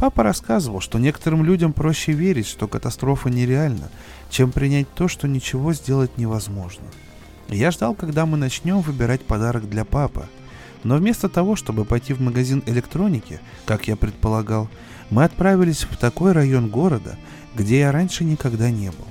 Папа 0.00 0.22
рассказывал, 0.22 0.80
что 0.80 0.98
некоторым 0.98 1.44
людям 1.44 1.74
проще 1.74 2.12
верить, 2.12 2.46
что 2.46 2.66
катастрофа 2.66 3.28
нереальна, 3.28 3.90
чем 4.30 4.50
принять 4.50 4.88
то, 4.94 5.08
что 5.08 5.28
ничего 5.28 5.74
сделать 5.74 6.16
невозможно. 6.16 6.84
Я 7.48 7.70
ждал, 7.70 7.94
когда 7.94 8.24
мы 8.24 8.38
начнем 8.38 8.80
выбирать 8.80 9.20
подарок 9.20 9.68
для 9.68 9.84
папы. 9.84 10.24
Но 10.84 10.96
вместо 10.96 11.28
того, 11.28 11.54
чтобы 11.54 11.84
пойти 11.84 12.14
в 12.14 12.20
магазин 12.22 12.62
электроники, 12.64 13.40
как 13.66 13.88
я 13.88 13.96
предполагал, 13.96 14.70
мы 15.10 15.24
отправились 15.24 15.84
в 15.84 15.94
такой 15.98 16.32
район 16.32 16.70
города, 16.70 17.18
где 17.54 17.80
я 17.80 17.92
раньше 17.92 18.24
никогда 18.24 18.70
не 18.70 18.88
был. 18.88 19.06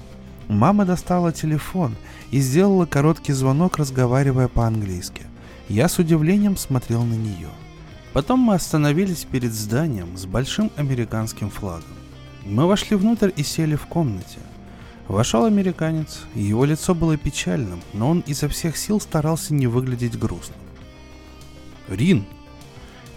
Мама 0.47 0.85
достала 0.85 1.31
телефон 1.31 1.95
и 2.31 2.39
сделала 2.39 2.87
короткий 2.87 3.33
звонок, 3.33 3.77
разговаривая 3.77 4.47
по-английски. 4.47 5.28
Я 5.69 5.87
с 5.87 5.99
удивлением 5.99 6.57
смотрел 6.57 7.03
на 7.03 7.13
нее. 7.13 7.49
Потом 8.11 8.39
мы 8.39 8.55
остановились 8.55 9.23
перед 9.23 9.53
зданием 9.53 10.17
с 10.17 10.25
большим 10.25 10.71
американским 10.75 11.51
флагом. 11.51 11.95
Мы 12.43 12.65
вошли 12.65 12.97
внутрь 12.97 13.29
и 13.35 13.43
сели 13.43 13.75
в 13.75 13.85
комнате. 13.85 14.39
Вошел 15.07 15.45
американец, 15.45 16.21
его 16.33 16.65
лицо 16.65 16.95
было 16.95 17.17
печальным, 17.17 17.81
но 17.93 18.09
он 18.09 18.21
изо 18.21 18.47
всех 18.47 18.77
сил 18.77 18.99
старался 18.99 19.53
не 19.53 19.67
выглядеть 19.67 20.17
грустным. 20.17 20.59
«Рин!» 21.87 22.25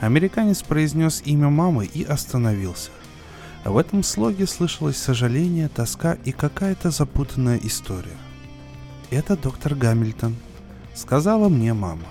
Американец 0.00 0.62
произнес 0.62 1.22
имя 1.24 1.48
мамы 1.48 1.86
и 1.86 2.04
остановился. 2.04 2.90
В 3.64 3.78
этом 3.78 4.02
слоге 4.02 4.46
слышалось 4.46 4.96
сожаление, 4.96 5.68
тоска 5.68 6.18
и 6.24 6.32
какая-то 6.32 6.90
запутанная 6.90 7.60
история. 7.62 8.18
«Это 9.10 9.36
доктор 9.36 9.74
Гамильтон»,— 9.74 10.36
сказала 10.94 11.48
мне 11.48 11.72
мама. 11.72 12.08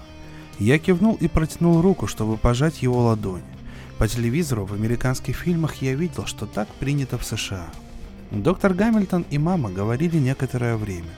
Я 0.61 0.77
кивнул 0.77 1.15
и 1.15 1.27
протянул 1.27 1.81
руку, 1.81 2.05
чтобы 2.05 2.37
пожать 2.37 2.83
его 2.83 3.05
ладонь. 3.05 3.41
По 3.97 4.07
телевизору 4.07 4.63
в 4.63 4.73
американских 4.73 5.35
фильмах 5.35 5.81
я 5.81 5.95
видел, 5.95 6.27
что 6.27 6.45
так 6.45 6.67
принято 6.75 7.17
в 7.17 7.25
США. 7.25 7.65
Доктор 8.29 8.75
Гамильтон 8.75 9.25
и 9.31 9.39
мама 9.39 9.71
говорили 9.71 10.17
некоторое 10.17 10.77
время. 10.77 11.09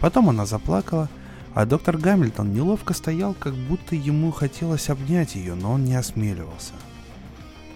Потом 0.00 0.30
она 0.30 0.46
заплакала, 0.46 1.10
а 1.52 1.66
доктор 1.66 1.98
Гамильтон 1.98 2.54
неловко 2.54 2.94
стоял, 2.94 3.34
как 3.34 3.54
будто 3.54 3.94
ему 3.94 4.32
хотелось 4.32 4.88
обнять 4.88 5.34
ее, 5.34 5.54
но 5.54 5.72
он 5.72 5.84
не 5.84 5.94
осмеливался. 5.94 6.72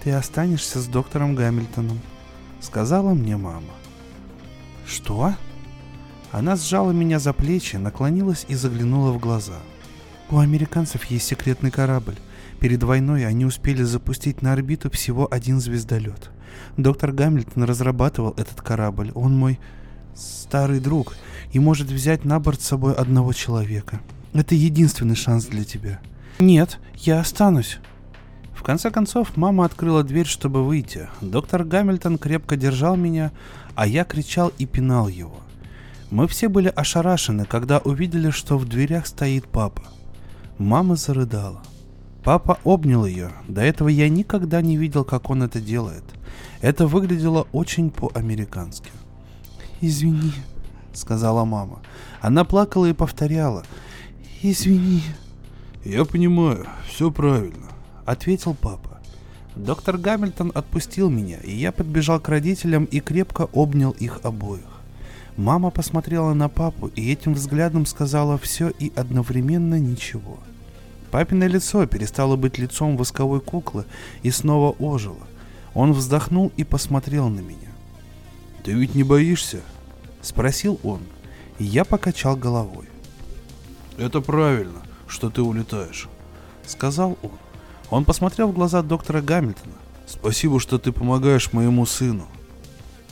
«Ты 0.02 0.12
останешься 0.12 0.80
с 0.80 0.86
доктором 0.86 1.34
Гамильтоном»,— 1.34 2.00
сказала 2.60 3.12
мне 3.12 3.36
мама. 3.36 3.74
«Что?» 4.86 5.34
Она 6.30 6.56
сжала 6.56 6.92
меня 6.92 7.18
за 7.18 7.34
плечи, 7.34 7.76
наклонилась 7.76 8.46
и 8.48 8.54
заглянула 8.54 9.12
в 9.12 9.18
глаза— 9.18 9.58
у 10.32 10.38
американцев 10.38 11.04
есть 11.04 11.26
секретный 11.26 11.70
корабль. 11.70 12.16
Перед 12.58 12.82
войной 12.82 13.26
они 13.26 13.44
успели 13.44 13.82
запустить 13.82 14.40
на 14.40 14.54
орбиту 14.54 14.90
всего 14.90 15.28
один 15.30 15.60
звездолет. 15.60 16.30
Доктор 16.78 17.12
Гамильтон 17.12 17.64
разрабатывал 17.64 18.34
этот 18.38 18.62
корабль. 18.62 19.12
Он 19.14 19.36
мой 19.36 19.60
старый 20.14 20.80
друг 20.80 21.14
и 21.52 21.58
может 21.58 21.88
взять 21.88 22.24
на 22.24 22.40
борт 22.40 22.62
с 22.62 22.66
собой 22.66 22.94
одного 22.94 23.34
человека. 23.34 24.00
Это 24.32 24.54
единственный 24.54 25.16
шанс 25.16 25.44
для 25.46 25.64
тебя. 25.64 26.00
Нет, 26.38 26.78
я 26.96 27.20
останусь. 27.20 27.78
В 28.54 28.62
конце 28.62 28.90
концов, 28.90 29.36
мама 29.36 29.66
открыла 29.66 30.02
дверь, 30.02 30.26
чтобы 30.26 30.64
выйти. 30.64 31.08
Доктор 31.20 31.64
Гамильтон 31.64 32.16
крепко 32.16 32.56
держал 32.56 32.96
меня, 32.96 33.32
а 33.74 33.86
я 33.86 34.04
кричал 34.04 34.50
и 34.58 34.64
пинал 34.64 35.08
его. 35.08 35.40
Мы 36.10 36.26
все 36.26 36.48
были 36.48 36.72
ошарашены, 36.74 37.44
когда 37.44 37.78
увидели, 37.78 38.30
что 38.30 38.56
в 38.56 38.66
дверях 38.66 39.06
стоит 39.06 39.46
папа. 39.46 39.82
Мама 40.62 40.94
зарыдала. 40.94 41.60
Папа 42.22 42.56
обнял 42.62 43.04
ее. 43.04 43.32
До 43.48 43.62
этого 43.62 43.88
я 43.88 44.08
никогда 44.08 44.62
не 44.62 44.76
видел, 44.76 45.04
как 45.04 45.28
он 45.28 45.42
это 45.42 45.60
делает. 45.60 46.04
Это 46.60 46.86
выглядело 46.86 47.48
очень 47.52 47.90
по-американски. 47.90 48.92
«Извини»,— 49.80 50.32
сказала 50.92 51.44
мама. 51.44 51.80
Она 52.20 52.44
плакала 52.44 52.86
и 52.86 52.92
повторяла. 52.92 53.64
«Извини». 54.40 55.02
«Я 55.84 56.04
понимаю, 56.04 56.64
все 56.88 57.10
правильно»,— 57.10 57.66
ответил 58.06 58.54
папа. 58.54 59.00
Доктор 59.56 59.98
Гамильтон 59.98 60.52
отпустил 60.54 61.10
меня, 61.10 61.38
и 61.38 61.50
я 61.50 61.72
подбежал 61.72 62.20
к 62.20 62.28
родителям 62.28 62.84
и 62.84 63.00
крепко 63.00 63.48
обнял 63.52 63.90
их 63.90 64.20
обоих. 64.22 64.80
Мама 65.36 65.70
посмотрела 65.70 66.34
на 66.34 66.48
папу 66.48 66.86
и 66.86 67.10
этим 67.10 67.34
взглядом 67.34 67.84
сказала 67.84 68.38
все 68.38 68.68
и 68.68 68.92
одновременно 68.94 69.80
ничего— 69.80 70.38
Папиное 71.12 71.46
лицо 71.46 71.84
перестало 71.84 72.36
быть 72.36 72.56
лицом 72.56 72.96
восковой 72.96 73.42
куклы 73.42 73.84
и 74.22 74.30
снова 74.30 74.74
ожило. 74.78 75.28
Он 75.74 75.92
вздохнул 75.92 76.50
и 76.56 76.64
посмотрел 76.64 77.28
на 77.28 77.40
меня. 77.40 77.68
«Ты 78.64 78.72
ведь 78.72 78.94
не 78.94 79.02
боишься?»— 79.02 79.60
спросил 80.22 80.80
он. 80.82 81.02
И 81.58 81.64
я 81.64 81.84
покачал 81.84 82.34
головой. 82.34 82.86
«Это 83.98 84.22
правильно, 84.22 84.80
что 85.06 85.28
ты 85.28 85.42
улетаешь»,— 85.42 86.08
сказал 86.66 87.18
он. 87.22 87.38
Он 87.90 88.06
посмотрел 88.06 88.48
в 88.48 88.54
глаза 88.54 88.80
доктора 88.80 89.20
Гамильтона. 89.20 89.74
«Спасибо, 90.06 90.58
что 90.60 90.78
ты 90.78 90.92
помогаешь 90.92 91.52
моему 91.52 91.84
сыну». 91.84 92.26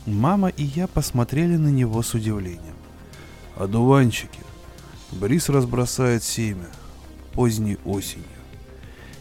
Мама 0.07 0.47
и 0.49 0.63
я 0.63 0.87
посмотрели 0.87 1.55
на 1.55 1.69
него 1.69 2.01
с 2.01 2.15
удивлением. 2.15 2.75
«Одуванчики. 3.55 4.39
Брис 5.11 5.49
разбросает 5.49 6.23
семя 6.23 6.65
поздней 7.33 7.77
осенью. 7.85 8.25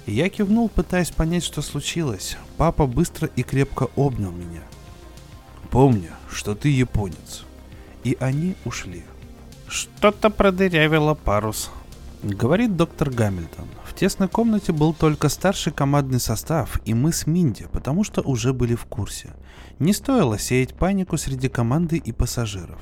Я 0.06 0.28
кивнул, 0.28 0.68
пытаясь 0.68 1.10
понять, 1.10 1.44
что 1.44 1.62
случилось. 1.62 2.36
Папа 2.56 2.86
быстро 2.86 3.28
и 3.36 3.42
крепко 3.42 3.88
обнял 3.96 4.32
меня. 4.32 4.62
«Помни, 5.70 6.10
что 6.30 6.54
ты 6.54 6.68
японец». 6.68 7.44
И 8.02 8.16
они 8.18 8.54
ушли. 8.64 9.04
Что-то 9.68 10.30
продырявило 10.30 11.14
парус, 11.14 11.70
Говорит 12.22 12.76
доктор 12.76 13.08
Гамильтон. 13.08 13.66
В 13.82 13.94
тесной 13.94 14.28
комнате 14.28 14.72
был 14.72 14.92
только 14.92 15.30
старший 15.30 15.72
командный 15.72 16.20
состав 16.20 16.78
и 16.84 16.92
мы 16.92 17.12
с 17.12 17.26
Минди, 17.26 17.66
потому 17.72 18.04
что 18.04 18.20
уже 18.20 18.52
были 18.52 18.74
в 18.74 18.84
курсе. 18.84 19.30
Не 19.78 19.94
стоило 19.94 20.38
сеять 20.38 20.74
панику 20.74 21.16
среди 21.16 21.48
команды 21.48 21.96
и 21.96 22.12
пассажиров. 22.12 22.78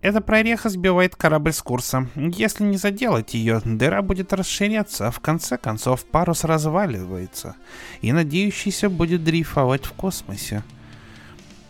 Эта 0.00 0.20
прореха 0.20 0.68
сбивает 0.68 1.16
корабль 1.16 1.52
с 1.52 1.60
курса. 1.60 2.08
Если 2.14 2.62
не 2.62 2.76
заделать 2.76 3.34
ее, 3.34 3.60
дыра 3.64 4.00
будет 4.00 4.32
расширяться, 4.32 5.08
а 5.08 5.10
в 5.10 5.18
конце 5.18 5.58
концов 5.58 6.04
парус 6.04 6.44
разваливается, 6.44 7.56
и 8.00 8.12
надеющийся 8.12 8.90
будет 8.90 9.24
дрейфовать 9.24 9.84
в 9.84 9.92
космосе. 9.92 10.62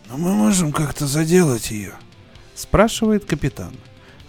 «Но 0.09 0.17
мы 0.17 0.33
можем 0.33 0.71
как-то 0.71 1.07
заделать 1.07 1.71
ее?»— 1.71 1.93
спрашивает 2.55 3.25
капитан. 3.25 3.73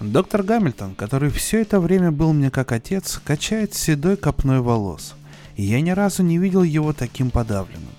Доктор 0.01 0.43
Гамильтон, 0.43 0.95
который 0.95 1.31
все 1.31 1.61
это 1.61 1.79
время 1.79 2.11
был 2.11 2.33
мне 2.33 2.51
как 2.51 2.73
отец, 2.73 3.21
качает 3.23 3.75
седой 3.75 4.17
копной 4.17 4.61
волос. 4.61 5.15
И 5.57 5.63
я 5.63 5.83
ни 5.83 5.91
разу 5.91 6.23
не 6.23 6.39
видел 6.39 6.63
его 6.63 6.95
таким 6.95 7.31
подавленным. 7.31 7.93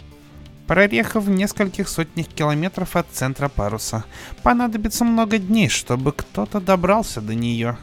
Прореха 0.68 1.20
в 1.20 1.30
нескольких 1.30 1.90
сотнях 1.90 2.28
километров 2.28 2.96
от 2.96 3.08
центра 3.12 3.50
паруса. 3.50 4.06
Понадобится 4.44 5.04
много 5.04 5.38
дней, 5.38 5.70
чтобы 5.70 6.12
кто-то 6.12 6.62
добрался 6.62 7.22
до 7.22 7.36
нее. 7.36 7.78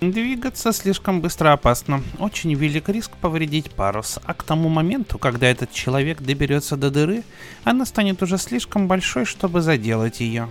Двигаться 0.00 0.72
слишком 0.72 1.20
быстро 1.20 1.52
опасно. 1.52 2.02
Очень 2.18 2.54
велик 2.54 2.88
риск 2.88 3.12
повредить 3.20 3.70
парус, 3.70 4.18
а 4.24 4.34
к 4.34 4.42
тому 4.42 4.68
моменту, 4.68 5.16
когда 5.18 5.46
этот 5.46 5.70
человек 5.70 6.20
доберется 6.20 6.76
до 6.76 6.90
дыры, 6.90 7.22
она 7.62 7.86
станет 7.86 8.20
уже 8.22 8.36
слишком 8.38 8.88
большой, 8.88 9.24
чтобы 9.24 9.60
заделать 9.60 10.18
ее. 10.18 10.48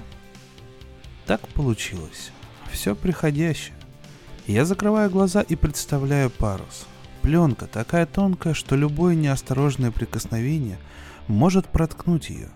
Так 1.26 1.46
получилось 1.50 2.32
все 2.72 2.96
приходящее. 2.96 3.76
Я 4.48 4.65
закрываю 4.65 5.10
глаза 5.10 5.41
и 5.41 5.56
представляю 5.56 6.30
парус. 6.30 6.88
Пленка 7.22 7.67
такая 7.67 8.06
тонкая, 8.06 8.54
что 8.54 8.76
любое 8.76 9.15
неосторожное 9.15 9.91
прикосновение 9.91 10.80
может 11.32 11.67
проткнуть 11.67 12.30
ее. 12.30 12.50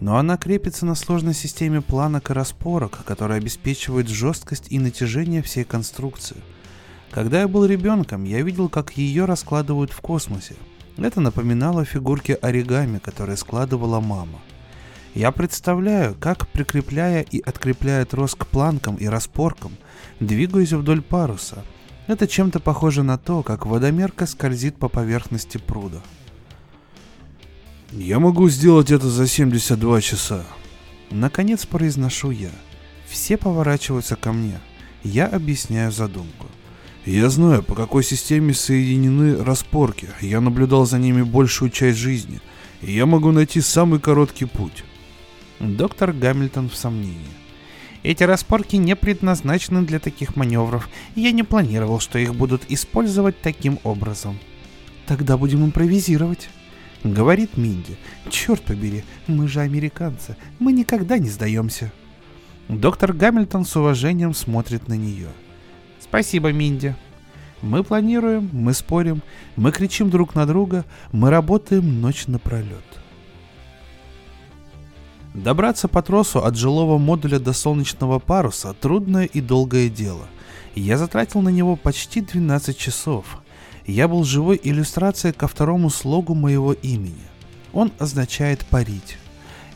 Но 0.00 0.16
она 0.16 0.36
крепится 0.36 0.86
на 0.86 0.94
сложной 0.94 1.34
системе 1.34 1.80
планок 1.80 2.30
и 2.30 2.32
распорок, 2.32 3.04
которая 3.04 3.38
обеспечивает 3.38 4.08
жесткость 4.08 4.66
и 4.70 4.78
натяжение 4.78 5.42
всей 5.42 5.64
конструкции. 5.64 6.38
Когда 7.10 7.40
я 7.40 7.48
был 7.48 7.66
ребенком, 7.66 8.24
я 8.24 8.42
видел, 8.42 8.68
как 8.68 8.96
ее 8.96 9.26
раскладывают 9.26 9.92
в 9.92 10.00
космосе. 10.00 10.56
Это 10.96 11.20
напоминало 11.20 11.84
фигурки 11.84 12.36
оригами, 12.40 12.98
которые 12.98 13.36
складывала 13.36 14.00
мама– 14.00 14.40
я 15.14 15.30
представляю, 15.30 16.14
как, 16.18 16.48
прикрепляя 16.48 17.20
и 17.20 17.38
открепляя 17.40 18.06
трос 18.06 18.34
к 18.34 18.46
планкам 18.46 18.96
и 18.96 19.06
распоркам, 19.06 19.76
двигаюсь 20.20 20.72
вдоль 20.72 21.02
паруса. 21.02 21.64
Это 22.06 22.26
чем-то 22.26 22.60
похоже 22.60 23.02
на 23.02 23.18
то, 23.18 23.42
как 23.42 23.66
водомерка 23.66 24.26
скользит 24.26 24.76
по 24.76 24.88
поверхности 24.88 25.58
пруда. 25.58 26.00
«Я 27.92 28.18
могу 28.18 28.48
сделать 28.48 28.90
это 28.90 29.08
за 29.08 29.26
72 29.26 30.00
часа», 30.00 30.44
Наконец 31.12 31.66
произношу 31.66 32.30
я. 32.30 32.50
Все 33.06 33.36
поворачиваются 33.36 34.16
ко 34.16 34.32
мне. 34.32 34.58
Я 35.04 35.26
объясняю 35.26 35.92
задумку. 35.92 36.46
Я 37.04 37.28
знаю, 37.28 37.62
по 37.62 37.74
какой 37.74 38.02
системе 38.02 38.54
соединены 38.54 39.44
распорки. 39.44 40.08
Я 40.22 40.40
наблюдал 40.40 40.86
за 40.86 40.98
ними 40.98 41.22
большую 41.22 41.70
часть 41.70 41.98
жизни. 41.98 42.40
И 42.80 42.92
я 42.92 43.04
могу 43.04 43.30
найти 43.30 43.60
самый 43.60 44.00
короткий 44.00 44.46
путь. 44.46 44.84
Доктор 45.60 46.14
Гамильтон 46.14 46.70
в 46.70 46.76
сомнении. 46.76 47.18
Эти 48.02 48.22
распорки 48.22 48.76
не 48.76 48.96
предназначены 48.96 49.82
для 49.82 50.00
таких 50.00 50.34
маневров, 50.34 50.88
я 51.14 51.30
не 51.30 51.44
планировал, 51.44 52.00
что 52.00 52.18
их 52.18 52.34
будут 52.34 52.62
использовать 52.68 53.40
таким 53.42 53.78
образом. 53.84 54.40
Тогда 55.06 55.36
будем 55.36 55.64
импровизировать. 55.64 56.48
Говорит 57.04 57.56
Минди. 57.56 57.96
Черт 58.30 58.62
побери, 58.62 59.04
мы 59.26 59.48
же 59.48 59.60
американцы, 59.60 60.36
мы 60.60 60.72
никогда 60.72 61.18
не 61.18 61.28
сдаемся. 61.28 61.92
Доктор 62.68 63.12
Гамильтон 63.12 63.64
с 63.64 63.74
уважением 63.74 64.34
смотрит 64.34 64.86
на 64.88 64.94
нее. 64.94 65.28
Спасибо, 66.00 66.52
Минди. 66.52 66.94
Мы 67.60 67.82
планируем, 67.82 68.50
мы 68.52 68.72
спорим, 68.72 69.22
мы 69.56 69.72
кричим 69.72 70.10
друг 70.10 70.34
на 70.34 70.46
друга, 70.46 70.84
мы 71.12 71.30
работаем 71.30 72.00
ночь 72.00 72.26
напролет. 72.26 72.84
Добраться 75.34 75.88
по 75.88 76.02
тросу 76.02 76.44
от 76.44 76.56
жилого 76.56 76.98
модуля 76.98 77.38
до 77.38 77.52
солнечного 77.52 78.18
паруса– 78.18 78.74
трудное 78.80 79.24
и 79.24 79.40
долгое 79.40 79.88
дело. 79.88 80.26
Я 80.74 80.98
затратил 80.98 81.40
на 81.40 81.48
него 81.48 81.76
почти 81.76 82.20
12 82.20 82.76
часов. 82.76 83.41
Я 83.86 84.08
был 84.08 84.24
живой 84.24 84.60
иллюстрацией 84.62 85.32
ко 85.32 85.48
второму 85.48 85.90
слогу 85.90 86.34
моего 86.34 86.72
имени. 86.72 87.24
Он 87.72 87.92
означает 87.98 88.64
«парить». 88.66 89.16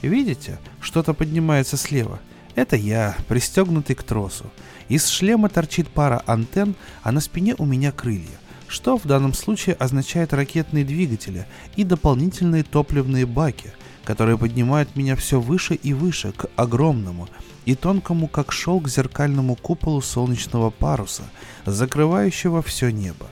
Видите, 0.02 0.58
что-то 0.80 1.14
поднимается 1.14 1.76
слева? 1.76 2.20
Это 2.54 2.76
я, 2.76 3.16
пристегнутый 3.28 3.96
к 3.96 4.02
тросу. 4.02 4.44
Из 4.88 5.08
шлема 5.08 5.48
торчит 5.48 5.88
пара 5.88 6.22
антенн, 6.26 6.74
а 7.02 7.12
на 7.12 7.20
спине 7.20 7.54
у 7.58 7.64
меня 7.64 7.90
крылья, 7.90 8.38
что 8.68 8.96
в 8.98 9.04
данном 9.04 9.34
случае 9.34 9.74
означает 9.74 10.32
ракетные 10.32 10.84
двигатели 10.84 11.46
и 11.76 11.84
дополнительные 11.84 12.62
топливные 12.62 13.26
баки– 13.26 13.72
которые 14.06 14.38
поднимают 14.38 14.94
меня 14.94 15.16
все 15.16 15.40
выше 15.40 15.74
и 15.74 15.92
выше 15.92 16.30
к 16.32 16.46
огромному 16.54 17.28
и 17.64 17.74
тонкому, 17.74 18.28
как 18.28 18.52
шелк, 18.52 18.88
зеркальному 18.88 19.56
куполу 19.56 20.00
солнечного 20.00 20.70
паруса, 20.70 21.24
закрывающего 21.66 22.62
все 22.62 22.90
небо. 22.90 23.26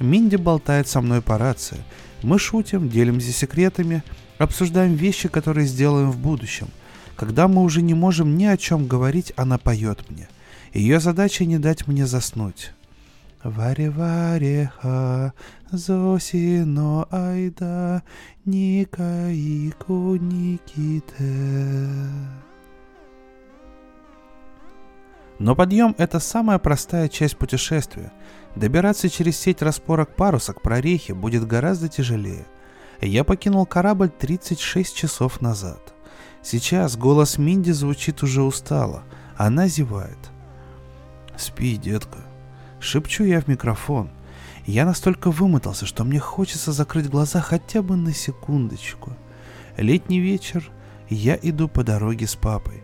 Минди 0.00 0.36
болтает 0.36 0.88
со 0.88 1.00
мной 1.00 1.22
по 1.22 1.38
рации. 1.38 1.78
Мы 2.22 2.38
шутим, 2.38 2.88
делимся 2.88 3.32
секретами, 3.32 4.02
обсуждаем 4.38 4.94
вещи, 4.94 5.28
которые 5.28 5.66
сделаем 5.66 6.10
в 6.10 6.18
будущем. 6.18 6.68
Когда 7.16 7.48
мы 7.48 7.62
уже 7.62 7.82
не 7.82 7.94
можем 7.94 8.36
ни 8.36 8.44
о 8.44 8.56
чем 8.56 8.86
говорить, 8.86 9.32
она 9.36 9.58
поет 9.58 10.10
мне. 10.10 10.28
Ее 10.72 11.00
задача 11.00 11.44
не 11.44 11.58
дать 11.58 11.86
мне 11.86 12.06
заснуть. 12.06 12.72
Варе 13.44 13.90
вареха, 13.90 15.34
зосино 15.70 17.06
айда, 17.10 18.02
никаику 18.46 20.16
никите. 20.16 21.34
Но 25.38 25.54
подъем— 25.54 25.94
это 25.98 26.20
самая 26.20 26.58
простая 26.58 27.08
часть 27.08 27.36
путешествия. 27.36 28.12
Добираться 28.56 29.08
через 29.08 29.36
сеть 29.38 29.62
распорок 29.62 30.14
паруса 30.14 30.52
к 30.52 30.62
прорехе 30.62 31.14
будет 31.14 31.46
гораздо 31.46 31.88
тяжелее. 31.88 32.46
Я 33.00 33.24
покинул 33.24 33.66
корабль 33.66 34.10
36 34.10 34.94
часов 34.94 35.40
назад. 35.40 35.94
Сейчас 36.42 36.96
голос 36.96 37.38
Минди 37.38 37.72
звучит 37.72 38.22
уже 38.22 38.42
устало. 38.42 39.02
Она 39.36 39.66
зевает. 39.66 40.18
«Спи, 41.36 41.76
детка», 41.76 42.18
Шепчу 42.84 43.24
я 43.24 43.40
в 43.40 43.48
микрофон. 43.48 44.10
Я 44.66 44.84
настолько 44.84 45.30
вымотался, 45.30 45.86
что 45.86 46.04
мне 46.04 46.20
хочется 46.20 46.70
закрыть 46.70 47.08
глаза 47.08 47.40
хотя 47.40 47.80
бы 47.80 47.96
на 47.96 48.12
секундочку. 48.12 49.14
Летний 49.78 50.20
вечер, 50.20 50.70
я 51.08 51.38
иду 51.40 51.66
по 51.66 51.82
дороге 51.82 52.26
с 52.26 52.34
папой. 52.34 52.82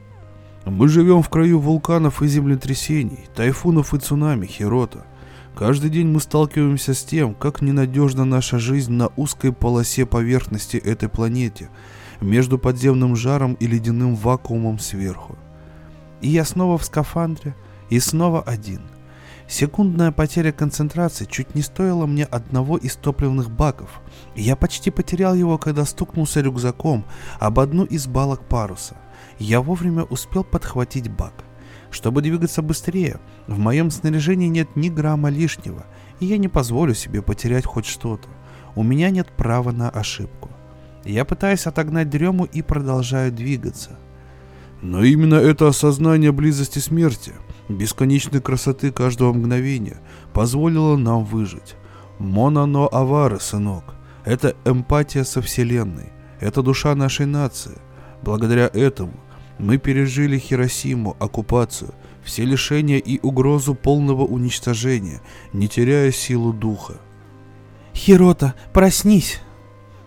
Мы 0.65 0.89
живем 0.89 1.23
в 1.23 1.29
краю 1.29 1.61
вулканов 1.61 2.23
и 2.23 2.29
землетрясений, 2.29 3.27
тайфунов 3.35 3.93
и 3.93 3.99
цунами, 3.99 4.47
Хирота. 4.47 5.05
Каждый 5.57 5.91
день 5.91 6.09
мы 6.09 6.21
сталкиваемся 6.21 6.95
с 6.95 7.05
тем, 7.05 7.35
как 7.35 7.61
ненадежна 7.61 8.25
наша 8.25 8.59
жизнь 8.59 8.93
на 8.93 9.09
узкой 9.17 9.53
полосе 9.53 10.07
поверхности 10.07 10.77
этой 10.77 11.09
планете, 11.09 11.69
между 12.21 12.59
подземным 12.59 13.17
жаром 13.17 13.55
и 13.55 13.67
ледяным 13.67 14.17
вакуумом 14.17 14.79
сверху. 14.79 15.37
И 16.21 16.29
я 16.29 16.45
снова 16.45 16.79
в 16.79 16.85
скафандре, 16.85 17.55
и 17.91 17.99
снова 18.01 18.43
один— 18.43 18.83
Секундная 19.51 20.13
потеря 20.13 20.53
концентрации 20.53 21.25
чуть 21.25 21.57
не 21.57 21.63
стоила 21.63 22.07
мне 22.07 22.25
одного 22.25 22.77
из 22.77 22.95
топливных 22.95 23.51
баков. 23.51 24.01
Я 24.37 24.55
почти 24.55 24.93
потерял 24.93 25.35
его, 25.35 25.59
когда 25.59 25.85
стукнулся 25.85 26.41
рюкзаком 26.41 27.05
об 27.41 27.59
одну 27.59 27.85
из 27.85 28.07
балок 28.07 28.45
паруса. 28.45 28.95
Я 29.41 29.61
вовремя 29.61 30.05
успел 30.05 30.45
подхватить 30.45 31.11
бак. 31.11 31.35
Чтобы 31.91 32.23
двигаться 32.23 32.63
быстрее, 32.63 33.19
в 33.47 33.59
моем 33.59 33.91
снаряжении 33.91 34.49
нет 34.49 34.77
ни 34.77 34.89
грамма 34.89 35.29
лишнего, 35.29 35.87
и 36.21 36.27
я 36.27 36.39
не 36.39 36.49
позволю 36.49 36.95
себе 36.95 37.23
потерять 37.23 37.67
хоть 37.67 37.87
что-то. 37.87 38.29
У 38.75 38.83
меня 38.83 39.11
нет 39.11 39.29
права 39.37 39.73
на 39.73 39.91
ошибку. 39.91 40.51
Я 41.05 41.25
пытаюсь 41.25 41.67
отогнать 41.67 42.11
дрему 42.11 42.45
и 42.45 42.63
продолжаю 42.63 43.33
двигаться. 43.33 43.99
Но 44.83 45.03
именно 45.03 45.35
это 45.35 45.69
осознание 45.69 46.33
близости 46.33 46.79
смерти– 46.79 47.33
бесконечной 47.77 48.41
красоты 48.41 48.93
каждого 48.93 49.33
мгновения 49.33 50.01
позволило 50.33 50.97
нам 50.97 51.25
выжить. 51.25 51.77
Монано 52.19 52.87
авары, 52.87 53.41
сынок. 53.41 53.95
Это 54.25 54.55
эмпатия 54.65 55.25
со 55.25 55.41
Вселенной. 55.41 56.13
Это 56.41 56.63
душа 56.63 56.95
нашей 56.95 57.27
нации. 57.27 57.79
Благодаря 58.23 58.71
этому 58.73 59.15
Мы 59.61 59.77
пережили 59.77 60.39
Хиросиму, 60.39 61.17
оккупацию, 61.19 61.93
все 62.25 62.47
лишения 62.47 62.97
и 62.97 63.21
угрозу 63.21 63.75
полного 63.75 64.25
уничтожения, 64.25 65.21
не 65.53 65.69
теряя 65.69 66.11
силу 66.13 66.55
духа. 66.55 66.95
«Хирота, 67.95 68.55
проснись!» 68.73 69.41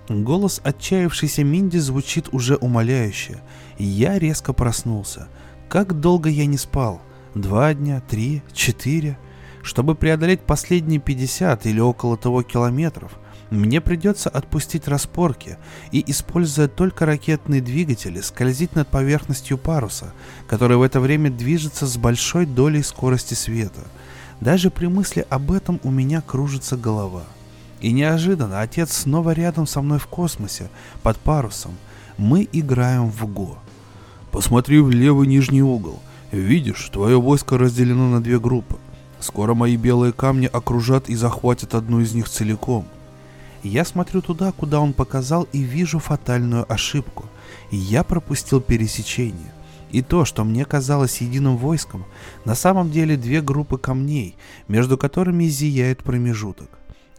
Голос 0.10 0.60
отчаявшейся 0.64 1.44
Минди 1.44 1.78
звучит 1.78 2.30
уже 2.32 2.56
умоляюще. 2.56 3.42
Я 3.78 4.18
резко 4.18 4.54
проснулся. 4.54 5.30
Как 5.70 6.00
долго 6.00 6.30
я 6.30 6.48
не 6.48 6.58
спал? 6.58 7.02
Два 7.36 7.74
дня, 7.76 8.02
три, 8.02 8.42
четыре? 8.54 9.20
Чтобы 9.62 9.94
преодолеть 9.94 10.42
последние 10.42 11.00
50 11.00 11.68
или 11.68 11.80
около 11.80 12.18
того 12.18 12.42
километров, 12.42 13.14
мне 13.54 13.82
придется 13.82 14.30
отпустить 14.30 14.88
распорки 14.88 15.58
и, 15.92 16.04
используя 16.08 16.68
только 16.68 17.06
ракетные 17.06 17.62
двигатели, 17.62 18.20
скользить 18.22 18.76
над 18.76 18.88
поверхностью 18.88 19.58
паруса, 19.58 20.14
который 20.48 20.78
в 20.78 20.82
это 20.82 21.00
время 21.00 21.30
движется 21.30 21.86
с 21.86 21.98
большой 21.98 22.46
долей 22.46 22.82
скорости 22.82 23.36
света. 23.36 23.82
Даже 24.42 24.72
при 24.72 24.88
мысли 24.88 25.26
об 25.30 25.52
этом 25.52 25.80
у 25.84 25.92
меня 25.92 26.22
кружится 26.22 26.78
голова. 26.78 27.24
И 27.80 27.92
неожиданно 27.92 28.62
отец 28.62 28.92
снова 28.92 29.32
рядом 29.32 29.68
со 29.68 29.82
мной 29.82 30.00
в 30.00 30.08
космосе, 30.08 30.70
под 31.04 31.18
парусом. 31.18 31.78
Мы 32.18 32.48
играем 32.52 33.12
в 33.12 33.26
ГО. 33.28 33.60
Посмотри 34.32 34.80
в 34.80 34.90
левый 34.90 35.28
нижний 35.28 35.62
угол. 35.62 36.00
Видишь, 36.32 36.90
твое 36.92 37.22
войско 37.22 37.60
разделено 37.60 38.10
на 38.10 38.22
две 38.22 38.40
группы. 38.40 38.78
Скоро 39.20 39.54
мои 39.54 39.78
белые 39.78 40.12
камни 40.12 40.50
окружат 40.52 41.08
и 41.08 41.16
захватят 41.16 41.76
одну 41.76 42.00
из 42.00 42.14
них 42.14 42.28
целиком. 42.28 42.88
Я 43.64 43.86
смотрю 43.86 44.22
туда, 44.22 44.52
куда 44.52 44.82
он 44.82 44.92
показал, 44.92 45.48
и 45.54 45.60
вижу 45.60 46.00
фатальную 46.00 46.72
ошибку. 46.72 47.26
Я 47.72 48.04
пропустил 48.04 48.60
пересечение. 48.60 49.54
И 49.92 50.02
то, 50.02 50.26
что 50.26 50.44
мне 50.44 50.66
казалось 50.66 51.22
единым 51.22 51.56
войском, 51.56 52.06
на 52.46 52.56
самом 52.56 52.92
деле 52.92 53.16
две 53.16 53.42
группы 53.42 53.78
камней, 53.78 54.36
между 54.68 54.98
которыми 54.98 55.46
зияет 55.46 56.04
промежуток. 56.04 56.70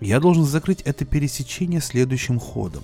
Я 0.01 0.21
должен 0.21 0.45
закрыть 0.45 0.83
это 0.83 1.05
пересечение 1.05 1.81
следующим 1.81 2.39
ходом. 2.39 2.83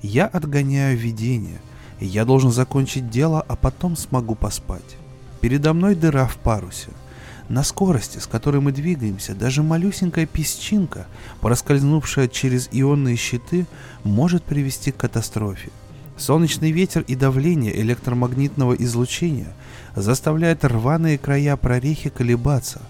Я 0.00 0.26
отгоняю 0.26 0.96
видение. 0.96 1.60
Я 2.00 2.24
должен 2.24 2.52
закончить 2.52 3.10
дело, 3.10 3.44
а 3.46 3.56
потом 3.56 3.96
смогу 3.96 4.34
поспать. 4.34 4.96
Передо 5.40 5.74
мной 5.74 5.94
дыра 5.94 6.26
в 6.26 6.36
парусе– 6.36 6.90
на 7.48 7.62
скорости, 7.62 8.18
с 8.18 8.26
которой 8.26 8.60
мы 8.60 8.72
двигаемся, 8.72 9.34
даже 9.34 9.62
малюсенькая 9.62 10.26
песчинка, 10.26 11.06
проскользнувшая 11.40 12.28
через 12.28 12.68
ионные 12.72 13.16
щиты, 13.16 13.66
может 14.02 14.44
привести 14.44 14.92
к 14.92 14.96
катастрофе. 14.96 15.70
Солнечный 16.16 16.70
ветер 16.70 17.04
и 17.06 17.16
давление 17.16 17.78
электромагнитного 17.80 18.74
излучения 18.74 19.52
заставляют 19.96 20.64
рваные 20.64 21.18
края 21.18 21.56
прорехи 21.56 22.08
колебаться. 22.08 22.80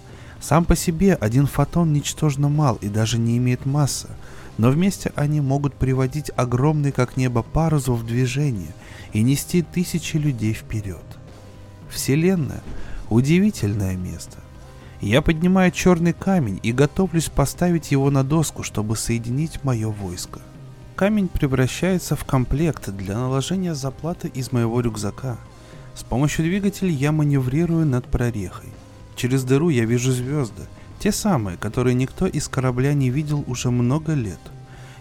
Сам 0.40 0.64
по 0.66 0.76
себе 0.76 1.14
один 1.14 1.46
фотон 1.46 1.92
ничтожно 1.92 2.48
мал 2.48 2.76
и 2.82 2.88
даже 2.88 3.18
не 3.18 3.38
имеет 3.38 3.64
массы, 3.64 4.08
но 4.58 4.70
вместе 4.70 5.10
они 5.16 5.40
могут 5.40 5.74
приводить 5.74 6.30
огромный 6.36 6.92
как 6.92 7.16
небо 7.16 7.42
парус 7.42 7.88
в 7.88 8.06
движение 8.06 8.74
и 9.14 9.22
нести 9.22 9.62
тысячи 9.62 10.16
людей 10.16 10.52
вперед. 10.52 11.04
Вселенная– 11.88 12.62
удивительное 13.08 13.96
место. 13.96 14.43
Я 15.04 15.20
поднимаю 15.20 15.70
черный 15.70 16.14
камень 16.14 16.58
и 16.62 16.72
готовлюсь 16.72 17.28
поставить 17.28 17.90
его 17.90 18.10
на 18.10 18.24
доску, 18.24 18.62
чтобы 18.62 18.96
соединить 18.96 19.62
мое 19.62 19.90
войско. 19.90 20.40
Камень 20.96 21.28
превращается 21.28 22.16
в 22.16 22.24
комплект 22.24 22.88
для 22.88 23.18
наложения 23.18 23.74
заплаты 23.74 24.28
из 24.28 24.50
моего 24.50 24.80
рюкзака. 24.80 25.36
С 25.94 26.02
помощью 26.04 26.46
двигателя 26.46 26.88
я 26.88 27.12
маневрирую 27.12 27.84
над 27.84 28.06
прорехой. 28.06 28.70
Через 29.14 29.44
дыру 29.44 29.68
я 29.68 29.84
вижу 29.84 30.10
звезды, 30.10 30.62
те 31.00 31.12
самые, 31.12 31.58
которые 31.58 31.92
никто 31.92 32.26
из 32.26 32.48
корабля 32.48 32.94
не 32.94 33.10
видел 33.10 33.44
уже 33.46 33.70
много 33.70 34.14
лет. 34.14 34.40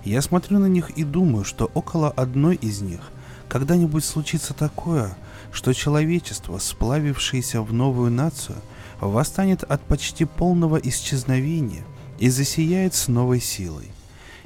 Я 0.04 0.22
смотрю 0.22 0.60
на 0.60 0.68
них 0.68 0.90
и 0.98 1.06
думаю, 1.06 1.46
что 1.46 1.72
около 1.74 2.10
одной 2.10 2.56
из 2.56 2.82
них 2.82 3.00
когда-нибудь 3.48 4.04
случится 4.04 4.54
такое, 4.54 5.16
что 5.54 5.72
человечество, 5.72 6.58
сплавившееся 6.58 7.62
в 7.62 7.72
новую 7.72 8.12
нацию– 8.12 8.58
восстанет 9.10 9.64
от 9.64 9.82
почти 9.82 10.26
полного 10.26 10.78
исчезновения 10.78 11.84
и 12.20 12.30
засияет 12.30 12.94
с 12.94 13.08
новой 13.08 13.40
силой. 13.40 13.92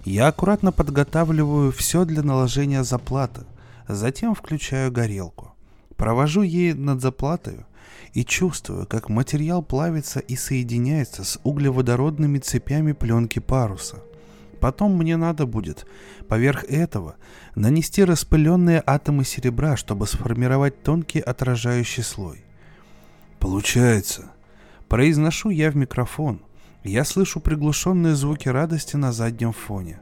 Я 0.04 0.28
аккуратно 0.28 0.72
подготавливаю 0.72 1.72
все 1.72 2.06
для 2.06 2.24
наложения 2.24 2.84
заплаты, 2.84 3.42
затем 3.88 4.36
включаю 4.36 4.92
горелку. 4.92 5.54
Провожу 5.96 6.44
ей 6.44 6.74
над 6.74 7.02
заплатой 7.02 7.66
и 8.14 8.24
чувствую, 8.24 8.88
как 8.88 9.10
материал 9.10 9.62
плавится 9.62 10.20
и 10.20 10.36
соединяется 10.36 11.24
с 11.24 11.40
углеводородными 11.44 12.40
цепями 12.40 12.94
пленки 12.94 13.40
паруса. 13.40 13.98
Потом 14.60 14.96
мне 14.98 15.18
надо 15.18 15.46
будет 15.46 15.86
поверх 16.28 16.64
этого 16.64 17.16
нанести 17.56 18.04
распыленные 18.04 18.82
атомы 18.86 19.24
серебра, 19.24 19.78
чтобы 19.78 20.08
сформировать 20.08 20.82
тонкий 20.84 21.20
отражающий 21.20 22.04
слой. 22.04 22.44
Получается, 23.40 24.32
Произношу 24.90 25.50
я 25.50 25.70
в 25.70 25.76
микрофон. 25.76 26.42
Я 26.84 27.04
слышу 27.04 27.42
приглушенные 27.42 28.16
звуки 28.16 28.48
радости 28.48 28.96
на 28.96 29.12
заднем 29.12 29.52
фоне. 29.52 30.00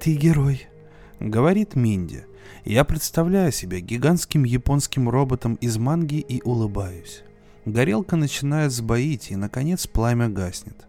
«Ты 0.00 0.14
герой»,— 0.16 0.66
говорит 1.20 1.74
Минди. 1.74 2.26
Я 2.64 2.84
представляю 2.84 3.52
себя 3.52 3.80
гигантским 3.80 4.44
японским 4.44 5.08
роботом 5.08 5.54
из 5.54 5.78
манги 5.78 6.16
и 6.16 6.42
улыбаюсь. 6.42 7.22
Горелка 7.64 8.16
начинает 8.16 8.72
сбоить, 8.72 9.30
и, 9.30 9.36
наконец, 9.36 9.86
пламя 9.86 10.28
гаснет. 10.28 10.86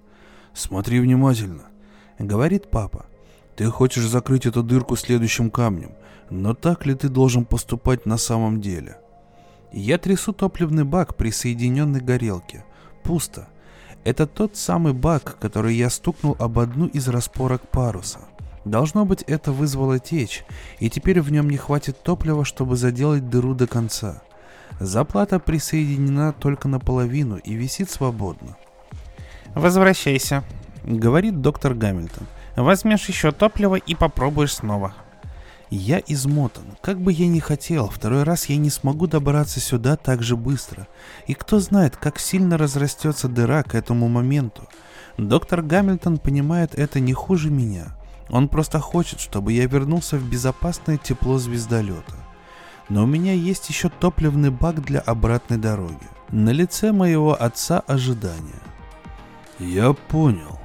«Смотри 0.53 0.99
внимательно»,— 0.99 1.63
говорит 2.19 2.69
папа. 2.69 3.05
«Ты 3.55 3.67
хочешь 3.67 4.07
закрыть 4.07 4.45
эту 4.45 4.63
дырку 4.63 4.97
следующим 4.97 5.49
камнем, 5.49 5.91
но 6.29 6.53
так 6.53 6.85
ли 6.85 6.93
ты 6.93 7.07
должен 7.07 7.45
поступать 7.45 8.05
на 8.05 8.17
самом 8.17 8.59
деле?» 8.59 8.97
Я 9.71 9.97
трясу 9.97 10.33
топливный 10.33 10.83
бак, 10.83 11.15
присоединенный 11.15 12.01
к 12.01 12.05
горелке 12.05 12.65
пусто. 13.03 13.47
Это 14.03 14.27
тот 14.27 14.55
самый 14.55 14.93
бак, 14.93 15.37
который 15.39 15.75
я 15.75 15.89
стукнул 15.89 16.35
об 16.39 16.59
одну 16.59 16.87
из 16.87 17.07
распорок 17.07 17.67
паруса. 17.67 18.19
Должно 18.65 19.05
быть, 19.05 19.23
это 19.23 19.51
вызвало 19.51 19.99
течь, 19.99 20.45
и 20.79 20.89
теперь 20.89 21.21
в 21.21 21.31
нем 21.31 21.49
не 21.49 21.57
хватит 21.57 22.01
топлива, 22.03 22.45
чтобы 22.45 22.75
заделать 22.75 23.29
дыру 23.29 23.53
до 23.53 23.67
конца. 23.67 24.21
Заплата 24.79 25.39
присоединена 25.39 26.33
только 26.33 26.67
наполовину 26.67 27.37
и 27.37 27.53
висит 27.53 27.89
свободно. 27.89 28.55
«Возвращайся»,— 29.55 30.43
говорит 30.83 31.41
доктор 31.41 31.73
Гамильтон. 31.73 32.27
«Возьмешь 32.55 33.07
еще 33.07 33.31
топливо 33.31 33.75
и 33.75 33.95
попробуешь 33.95 34.55
снова». 34.55 34.93
Я 35.69 36.01
измотан. 36.07 36.63
Как 36.81 36.99
бы 36.99 37.13
я 37.13 37.27
ни 37.27 37.39
хотел, 37.39 37.89
второй 37.89 38.23
раз 38.23 38.45
я 38.45 38.57
не 38.57 38.71
смогу 38.71 39.05
добраться 39.05 39.59
сюда 39.59 39.97
так 39.97 40.23
же 40.23 40.35
быстро. 40.35 40.87
И 41.27 41.35
кто 41.35 41.59
знает, 41.59 41.95
как 41.95 42.19
сильно 42.19 42.57
разрастется 42.57 43.27
дыра 43.27 43.61
к 43.61 43.75
этому 43.75 44.07
моменту. 44.07 44.67
Доктор 45.17 45.61
Гамильтон 45.61 46.17
понимает 46.17 46.73
это 46.73 46.99
не 46.99 47.13
хуже 47.13 47.51
меня. 47.51 47.95
Он 48.29 48.47
просто 48.47 48.79
хочет, 48.79 49.19
чтобы 49.19 49.53
я 49.53 49.67
вернулся 49.67 50.17
в 50.17 50.27
безопасное 50.27 50.97
тепло 50.97 51.37
звездолета. 51.37 52.15
Но 52.89 53.03
у 53.03 53.05
меня 53.05 53.33
есть 53.33 53.69
еще 53.69 53.89
топливный 53.89 54.49
бак 54.49 54.83
для 54.83 54.99
обратной 54.99 55.57
дороги. 55.57 56.07
На 56.31 56.49
лице 56.49 56.91
моего 56.91 57.39
отца 57.39 57.81
ожидание. 57.81 58.61
Я 59.59 59.93
понял. 59.93 60.59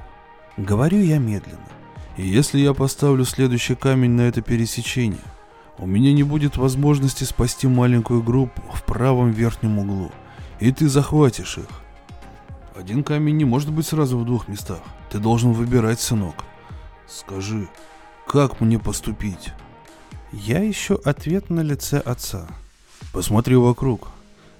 Говорю 0.57 0.99
я 0.99 1.19
медленно. 1.19 1.74
И 2.17 2.25
если 2.25 2.59
я 2.59 2.73
поставлю 2.73 3.25
следующий 3.25 3.75
камень 3.75 4.11
на 4.11 4.21
это 4.21 4.41
пересечение, 4.41 5.19
у 5.77 5.85
меня 5.85 6.13
не 6.13 6.23
будет 6.23 6.55
возможности 6.55 7.25
спасти 7.25 7.67
маленькую 7.67 8.23
группу 8.23 8.61
в 8.73 8.83
правом 8.83 9.31
верхнем 9.31 9.79
углу, 9.79 10.11
и 10.59 10.71
ты 10.71 10.87
захватишь 10.87 11.57
их. 11.57 11.67
Один 12.75 13.03
камень 13.03 13.37
не 13.37 13.45
может 13.45 13.71
быть 13.71 13.87
сразу 13.87 14.17
в 14.17 14.25
двух 14.25 14.47
местах. 14.47 14.79
Ты 15.09 15.19
должен 15.19 15.51
выбирать, 15.51 15.99
сынок. 15.99 16.35
Скажи, 17.07 17.67
как 18.27 18.59
мне 18.59 18.79
поступить? 18.79 19.51
Я 20.31 20.69
ищу 20.69 20.99
ответ 21.05 21.49
на 21.49 21.61
лице 21.61 21.99
отца. 21.99 22.47
Посмотри 23.13 23.55
вокруг. 23.55 24.09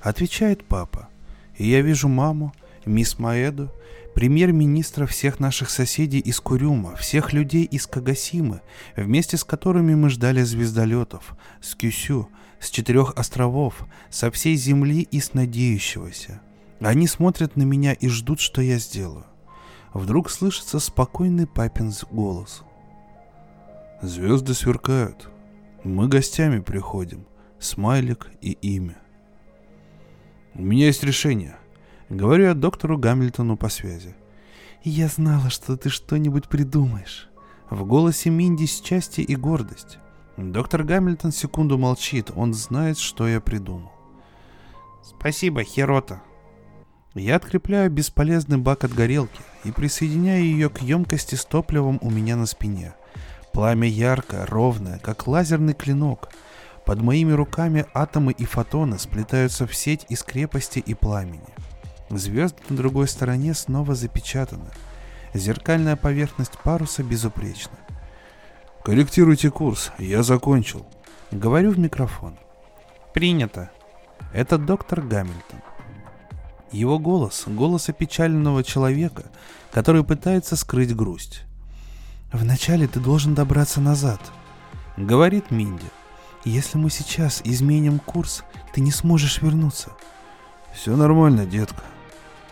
Отвечает 0.01 0.63
папа. 0.63 1.09
И 1.57 1.67
я 1.67 1.81
вижу 1.81 2.07
маму, 2.07 2.53
мисс 2.85 3.19
Маэду 3.19 3.69
премьер-министра 4.15 5.05
всех 5.05 5.41
наших 5.41 5.69
соседей 5.69 6.19
из 6.19 6.39
Курюма, 6.39 6.95
всех 6.95 7.33
людей 7.33 7.65
из 7.65 7.85
Кагасимы, 7.85 8.61
вместе 8.95 9.35
с 9.35 9.43
которыми 9.43 9.93
мы 9.93 10.09
ждали 10.09 10.41
звездолетов, 10.41 11.35
с 11.61 11.75
Кюсю, 11.75 12.29
с 12.59 12.69
четырех 12.69 13.13
островов, 13.17 13.85
со 14.09 14.31
всей 14.31 14.55
земли 14.55 15.01
и 15.01 15.19
с 15.19 15.33
надеющегося. 15.33 16.41
Они 16.79 17.07
смотрят 17.07 17.57
на 17.57 17.63
меня 17.63 17.91
и 17.91 18.07
ждут, 18.07 18.39
что 18.39 18.61
я 18.61 18.79
сделаю. 18.79 19.25
Вдруг 19.93 20.29
слышится 20.31 20.79
спокойный 20.79 21.45
папин 21.45 21.93
голос. 22.09 22.63
Звезды 24.01 24.53
сверкают. 24.53 25.29
Мы 25.83 26.07
гостями 26.07 26.59
приходим. 26.59 27.25
Смайлик 27.59 28.31
и 28.41 28.51
имя. 28.51 28.97
У 30.53 30.61
меня 30.61 30.87
есть 30.87 31.03
решение. 31.03 31.57
Говорю 32.09 32.45
я 32.45 32.53
доктору 32.53 32.97
Гамильтону 32.97 33.57
по 33.57 33.69
связи. 33.69 34.15
Я 34.83 35.07
знала, 35.07 35.49
что 35.49 35.75
ты 35.75 35.89
что-нибудь 35.89 36.47
придумаешь. 36.47 37.29
В 37.69 37.83
голосе 37.83 38.29
Минди 38.29 38.67
счастье 38.67 39.23
и 39.23 39.35
гордость. 39.35 39.97
Доктор 40.37 40.83
Гамильтон 40.83 41.31
секунду 41.31 41.77
молчит, 41.77 42.29
он 42.35 42.53
знает, 42.53 42.99
что 42.99 43.27
я 43.27 43.41
придумал. 43.41 43.91
Спасибо, 45.01 45.63
Херота. 45.63 46.21
Я 47.15 47.37
открепляю 47.37 47.89
бесполезный 47.89 48.57
бак 48.57 48.83
от 48.83 48.93
горелки 48.93 49.39
и 49.63 49.71
присоединяю 49.71 50.43
ее 50.43 50.69
к 50.69 50.81
емкости 50.81 51.35
с 51.35 51.45
топливом 51.45 51.97
у 52.01 52.11
меня 52.11 52.35
на 52.35 52.45
спине. 52.45 52.93
Пламя 53.53 53.87
яркое, 53.87 54.45
ровное, 54.45 54.99
как 54.99 55.25
лазерный 55.25 55.73
клинок. 55.73 56.29
Под 56.85 57.01
моими 57.01 57.31
руками 57.31 57.85
атомы 57.93 58.33
и 58.33 58.45
фотоны 58.45 58.99
сплетаются 58.99 59.65
в 59.65 59.73
сеть 59.73 60.05
из 60.09 60.21
крепости 60.21 60.79
и 60.79 60.93
пламени. 60.93 61.55
Звезды 62.09 62.61
на 62.69 62.77
другой 62.77 63.07
стороне 63.07 63.53
снова 63.53 63.95
запечатаны. 63.95 64.69
Зеркальная 65.33 65.95
поверхность 65.95 66.57
паруса 66.63 67.03
безупречна. 67.03 67.77
«Корректируйте 68.83 69.49
курс, 69.49 69.91
я 69.97 70.21
закончил»,— 70.21 70.85
говорю 71.31 71.71
в 71.71 71.79
микрофон. 71.79 72.37
«Принято». 73.13 73.71
Это 74.33 74.57
доктор 74.57 75.01
Гамильтон. 75.01 75.61
Его 76.71 76.99
голос— 76.99 77.43
голос 77.47 77.89
опечаленного 77.89 78.63
человека, 78.63 79.31
который 79.71 80.03
пытается 80.03 80.55
скрыть 80.55 80.95
грусть. 80.95 81.43
«Вначале 82.31 82.87
ты 82.87 82.99
должен 82.99 83.33
добраться 83.33 83.79
назад»,— 83.81 84.19
говорит 84.97 85.51
Минди. 85.51 85.85
«Если 86.43 86.77
мы 86.77 86.89
сейчас 86.89 87.41
изменим 87.45 87.97
курс, 87.99 88.43
ты 88.73 88.81
не 88.81 88.91
сможешь 88.91 89.41
вернуться». 89.41 89.91
«Все 90.73 90.95
нормально, 90.95 91.45
детка»,— 91.45 91.83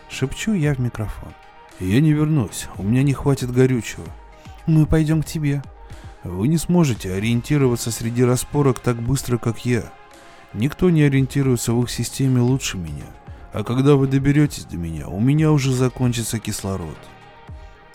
шепчу 0.08 0.52
я 0.54 0.74
в 0.74 0.80
микрофон. 0.80 1.32
«Я 1.80 2.00
не 2.00 2.12
вернусь, 2.12 2.68
у 2.76 2.82
меня 2.82 3.02
не 3.02 3.12
хватит 3.12 3.50
горючего». 3.50 4.04
«Мы 4.66 4.86
пойдем 4.86 5.22
к 5.22 5.26
тебе». 5.26 5.62
«Вы 6.22 6.48
не 6.48 6.56
сможете 6.56 7.12
ориентироваться 7.12 7.90
среди 7.90 8.24
распорок 8.24 8.78
так 8.78 8.96
быстро, 8.96 9.36
как 9.36 9.66
я. 9.66 9.92
Никто 10.54 10.88
не 10.88 11.02
ориентируется 11.02 11.72
в 11.72 11.82
их 11.82 11.90
системе 11.90 12.40
лучше 12.40 12.78
меня. 12.78 13.04
А 13.52 13.62
когда 13.62 13.94
вы 13.96 14.06
доберетесь 14.06 14.64
до 14.64 14.76
меня, 14.76 15.08
у 15.08 15.20
меня 15.20 15.52
уже 15.52 15.72
закончится 15.72 16.38
кислород». 16.38 16.96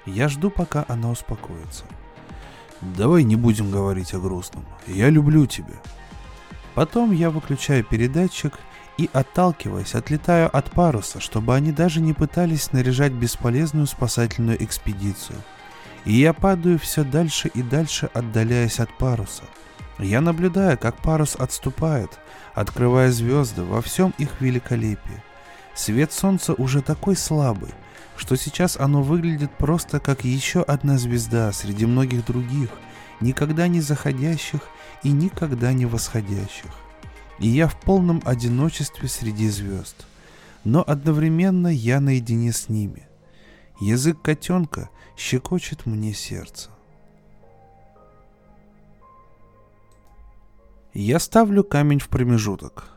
Я 0.05 0.27
жду, 0.27 0.49
пока 0.51 0.85
она 0.87 1.09
успокоится. 1.09 1.85
«Давай 2.81 3.23
не 3.23 3.35
будем 3.35 3.71
говорить 3.71 4.13
о 4.13 4.19
грустном. 4.19 4.65
Я 4.87 5.09
люблю 5.09 5.45
тебя». 5.45 5.75
Потом 6.75 7.11
я 7.11 7.29
выключаю 7.29 7.83
передатчик 7.83 8.59
и, 8.99 9.09
отталкиваясь, 9.13 9.95
отлетаю 9.95 10.53
от 10.53 10.71
паруса, 10.71 11.21
чтобы 11.21 11.55
они 11.55 11.71
даже 11.71 12.01
не 12.01 12.11
пытались 12.11 12.63
снаряжать 12.63 13.13
бесполезную 13.13 13.87
спасательную 13.87 14.61
экспедицию. 14.61 15.39
И 16.03 16.11
я 16.11 16.33
падаю 16.33 16.77
все 16.77 17.05
дальше 17.05 17.49
и 17.53 17.61
дальше, 17.61 18.09
отдаляясь 18.13 18.81
от 18.81 18.89
паруса. 18.97 19.43
Я 19.99 20.19
наблюдаю, 20.19 20.77
как 20.77 20.97
парус 20.97 21.37
отступает, 21.37 22.19
открывая 22.53 23.09
звезды 23.09 23.63
во 23.63 23.81
всем 23.81 24.13
их 24.17 24.41
великолепии. 24.41 25.23
Свет 25.75 26.11
солнца 26.11 26.53
уже 26.53 26.81
такой 26.81 27.15
слабый, 27.15 27.73
что 28.17 28.35
сейчас 28.35 28.75
оно 28.75 29.01
выглядит 29.01 29.51
просто 29.51 30.01
как 30.01 30.25
еще 30.25 30.61
одна 30.61 30.97
звезда 30.97 31.53
среди 31.53 31.85
многих 31.85 32.25
других, 32.25 32.69
никогда 33.21 33.69
не 33.69 33.79
заходящих 33.79 34.59
и 35.03 35.11
никогда 35.11 35.71
не 35.71 35.85
восходящих 35.85 36.88
и 37.39 37.47
я 37.47 37.67
в 37.67 37.79
полном 37.79 38.21
одиночестве 38.25 39.07
среди 39.07 39.49
звезд. 39.49 40.05
Но 40.63 40.83
одновременно 40.85 41.67
я 41.67 41.99
наедине 41.99 42.51
с 42.51 42.69
ними. 42.69 43.07
Язык 43.79 44.21
котенка 44.21 44.89
щекочет 45.15 45.85
мне 45.85 46.13
сердце. 46.13 46.69
Я 50.93 51.19
ставлю 51.19 51.63
камень 51.63 51.99
в 51.99 52.09
промежуток. 52.09 52.89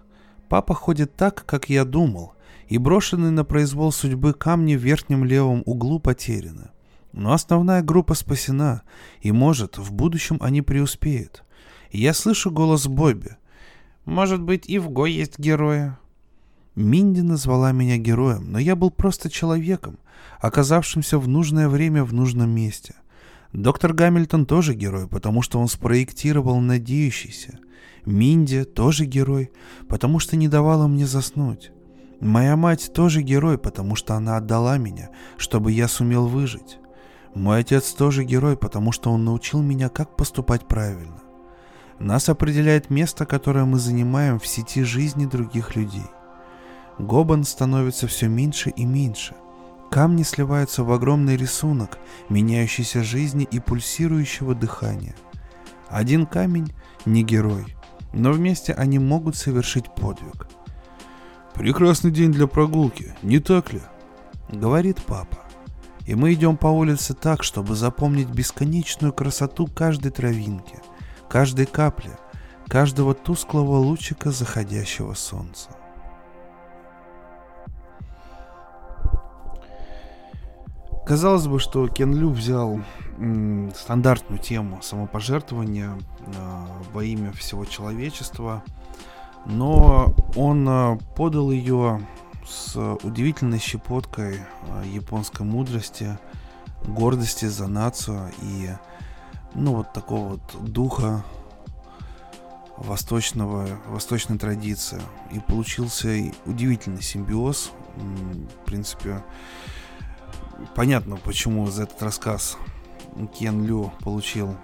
Папа 0.48 0.74
ходит 0.74 1.14
так, 1.14 1.46
как 1.46 1.68
я 1.68 1.84
думал, 1.84 2.34
и 2.66 2.78
брошенные 2.78 3.30
на 3.30 3.44
произвол 3.44 3.92
судьбы 3.92 4.32
камни 4.32 4.74
в 4.76 4.80
верхнем 4.80 5.24
левом 5.24 5.62
углу 5.66 6.00
потеряны. 6.00 6.70
Но 7.12 7.32
основная 7.32 7.82
группа 7.82 8.14
спасена, 8.14 8.82
и, 9.20 9.30
может, 9.30 9.78
в 9.78 9.92
будущем 9.92 10.38
они 10.40 10.62
преуспеют. 10.62 11.44
Я 11.90 12.14
слышу 12.14 12.50
голос 12.50 12.86
Бобби, 12.86 13.36
может 14.04 14.42
быть, 14.42 14.68
и 14.68 14.78
в 14.78 14.90
Го 14.90 15.06
есть 15.06 15.38
герои. 15.38 15.94
Минди 16.74 17.20
назвала 17.20 17.72
меня 17.72 17.98
героем, 17.98 18.50
но 18.50 18.58
я 18.58 18.76
был 18.76 18.90
просто 18.90 19.30
человеком, 19.30 19.98
оказавшимся 20.40 21.18
в 21.18 21.28
нужное 21.28 21.68
время 21.68 22.04
в 22.04 22.14
нужном 22.14 22.50
месте. 22.50 22.94
Доктор 23.52 23.92
Гамильтон 23.92 24.46
тоже 24.46 24.74
герой, 24.74 25.06
потому 25.06 25.42
что 25.42 25.60
он 25.60 25.68
спроектировал 25.68 26.58
надеющийся. 26.60 27.58
Минди 28.06 28.64
тоже 28.64 29.04
герой, 29.04 29.50
потому 29.88 30.18
что 30.18 30.36
не 30.36 30.48
давала 30.48 30.88
мне 30.88 31.06
заснуть. 31.06 31.70
Моя 32.20 32.56
мать 32.56 32.92
тоже 32.94 33.20
герой, 33.20 33.58
потому 33.58 33.94
что 33.94 34.14
она 34.14 34.36
отдала 34.36 34.78
меня, 34.78 35.10
чтобы 35.36 35.72
я 35.72 35.88
сумел 35.88 36.26
выжить. 36.26 36.78
Мой 37.34 37.60
отец 37.60 37.92
тоже 37.92 38.24
герой, 38.24 38.56
потому 38.56 38.92
что 38.92 39.10
он 39.10 39.24
научил 39.24 39.60
меня, 39.60 39.88
как 39.88 40.16
поступать 40.16 40.66
правильно. 40.66 41.21
Нас 41.98 42.28
определяет 42.28 42.90
место, 42.90 43.26
которое 43.26 43.64
мы 43.64 43.78
занимаем 43.78 44.38
в 44.38 44.46
сети 44.46 44.82
жизни 44.82 45.26
других 45.26 45.76
людей. 45.76 46.06
Гобан 46.98 47.44
становится 47.44 48.06
все 48.06 48.28
меньше 48.28 48.70
и 48.70 48.84
меньше. 48.84 49.34
Камни 49.90 50.22
сливаются 50.22 50.84
в 50.84 50.92
огромный 50.92 51.36
рисунок 51.36 51.98
меняющейся 52.28 53.02
жизни 53.02 53.46
и 53.50 53.60
пульсирующего 53.60 54.54
дыхания. 54.54 55.14
Один 55.88 56.26
камень 56.26 56.72
не 57.04 57.22
герой, 57.22 57.76
но 58.12 58.32
вместе 58.32 58.72
они 58.72 58.98
могут 58.98 59.36
совершить 59.36 59.94
подвиг. 59.94 60.48
«Прекрасный 61.54 62.10
день 62.10 62.32
для 62.32 62.46
прогулки, 62.46 63.14
не 63.22 63.38
так 63.38 63.74
ли?»— 63.74 63.82
говорит 64.48 65.02
папа. 65.02 65.38
И 66.06 66.14
мы 66.14 66.32
идем 66.32 66.56
по 66.56 66.68
улице 66.68 67.12
так, 67.14 67.44
чтобы 67.44 67.76
запомнить 67.76 68.28
бесконечную 68.28 69.12
красоту 69.12 69.66
каждой 69.66 70.10
травинки— 70.10 70.76
каждой 71.32 71.64
капли, 71.64 72.10
каждого 72.68 73.14
тусклого 73.14 73.78
лучика 73.78 74.30
заходящего 74.30 75.14
солнца. 75.14 75.70
Казалось 81.06 81.46
бы, 81.46 81.58
что 81.58 81.88
Кен 81.88 82.14
Лю 82.14 82.28
взял 82.28 82.80
м, 83.16 83.72
стандартную 83.74 84.40
тему 84.40 84.82
самопожертвования 84.82 85.92
э, 85.94 86.66
во 86.92 87.02
имя 87.02 87.32
всего 87.32 87.64
человечества, 87.64 88.62
но 89.46 90.14
он 90.36 90.68
э, 90.68 90.98
подал 91.16 91.50
ее 91.50 92.06
с 92.46 92.76
удивительной 93.02 93.58
щепоткой 93.58 94.34
э, 94.36 94.84
японской 94.92 95.44
мудрости, 95.44 96.18
гордости 96.86 97.46
за 97.46 97.68
нацию 97.68 98.30
и 98.42 98.68
ну, 99.54 99.74
вот 99.76 99.92
такого 99.92 100.28
вот 100.30 100.72
духа 100.72 101.24
восточного, 102.76 103.66
восточной 103.88 104.38
традиции. 104.38 105.00
И 105.30 105.40
получился 105.40 106.32
удивительный 106.46 107.02
симбиоз. 107.02 107.72
В 107.96 108.64
принципе, 108.64 109.22
понятно, 110.74 111.16
почему 111.16 111.66
за 111.66 111.84
этот 111.84 112.02
рассказ 112.02 112.56
Кен 113.38 113.64
Лю 113.64 113.92
получил 114.00 114.56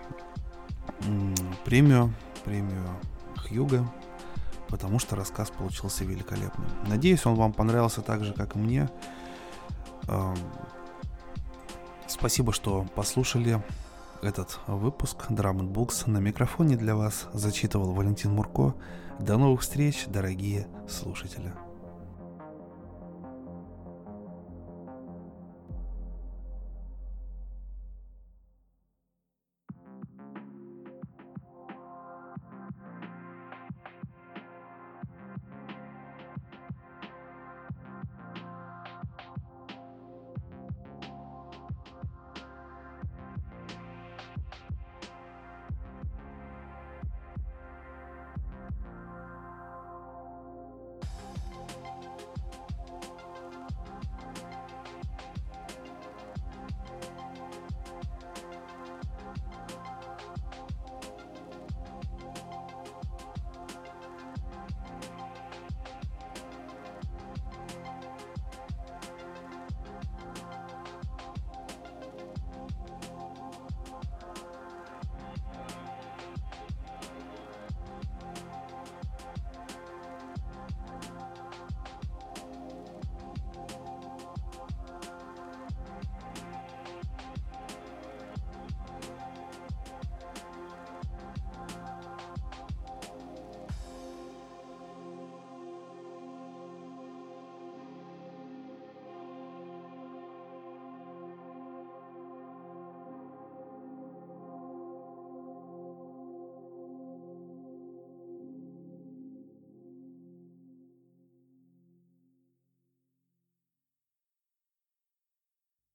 премию, 1.65 2.13
премию 2.45 2.89
Хьюга, 3.37 3.89
потому 4.69 4.99
что 4.99 5.17
рассказ 5.17 5.51
получился 5.51 6.05
великолепным. 6.05 6.67
Надеюсь, 6.87 7.27
он 7.27 7.35
вам 7.35 7.53
понравился 7.53 8.01
так 8.01 8.25
же, 8.25 8.33
как 8.33 8.57
и 8.57 8.59
мне. 8.59 8.89
Спасибо, 12.07 12.53
что 12.53 12.87
послушали 12.95 13.63
этот 14.23 14.59
выпуск 14.67 15.31
Drum 15.31 15.73
Books 15.73 16.09
на 16.11 16.19
микрофоне 16.19 16.77
для 16.77 16.97
вас 16.97 17.29
зачитывал 17.33 17.93
Валентин 17.93 18.33
Мурко. 18.33 18.75
До 19.19 19.37
новых 19.37 19.63
встреч, 19.63 20.07
дорогие 20.07 20.67
слушатели. 20.89 21.53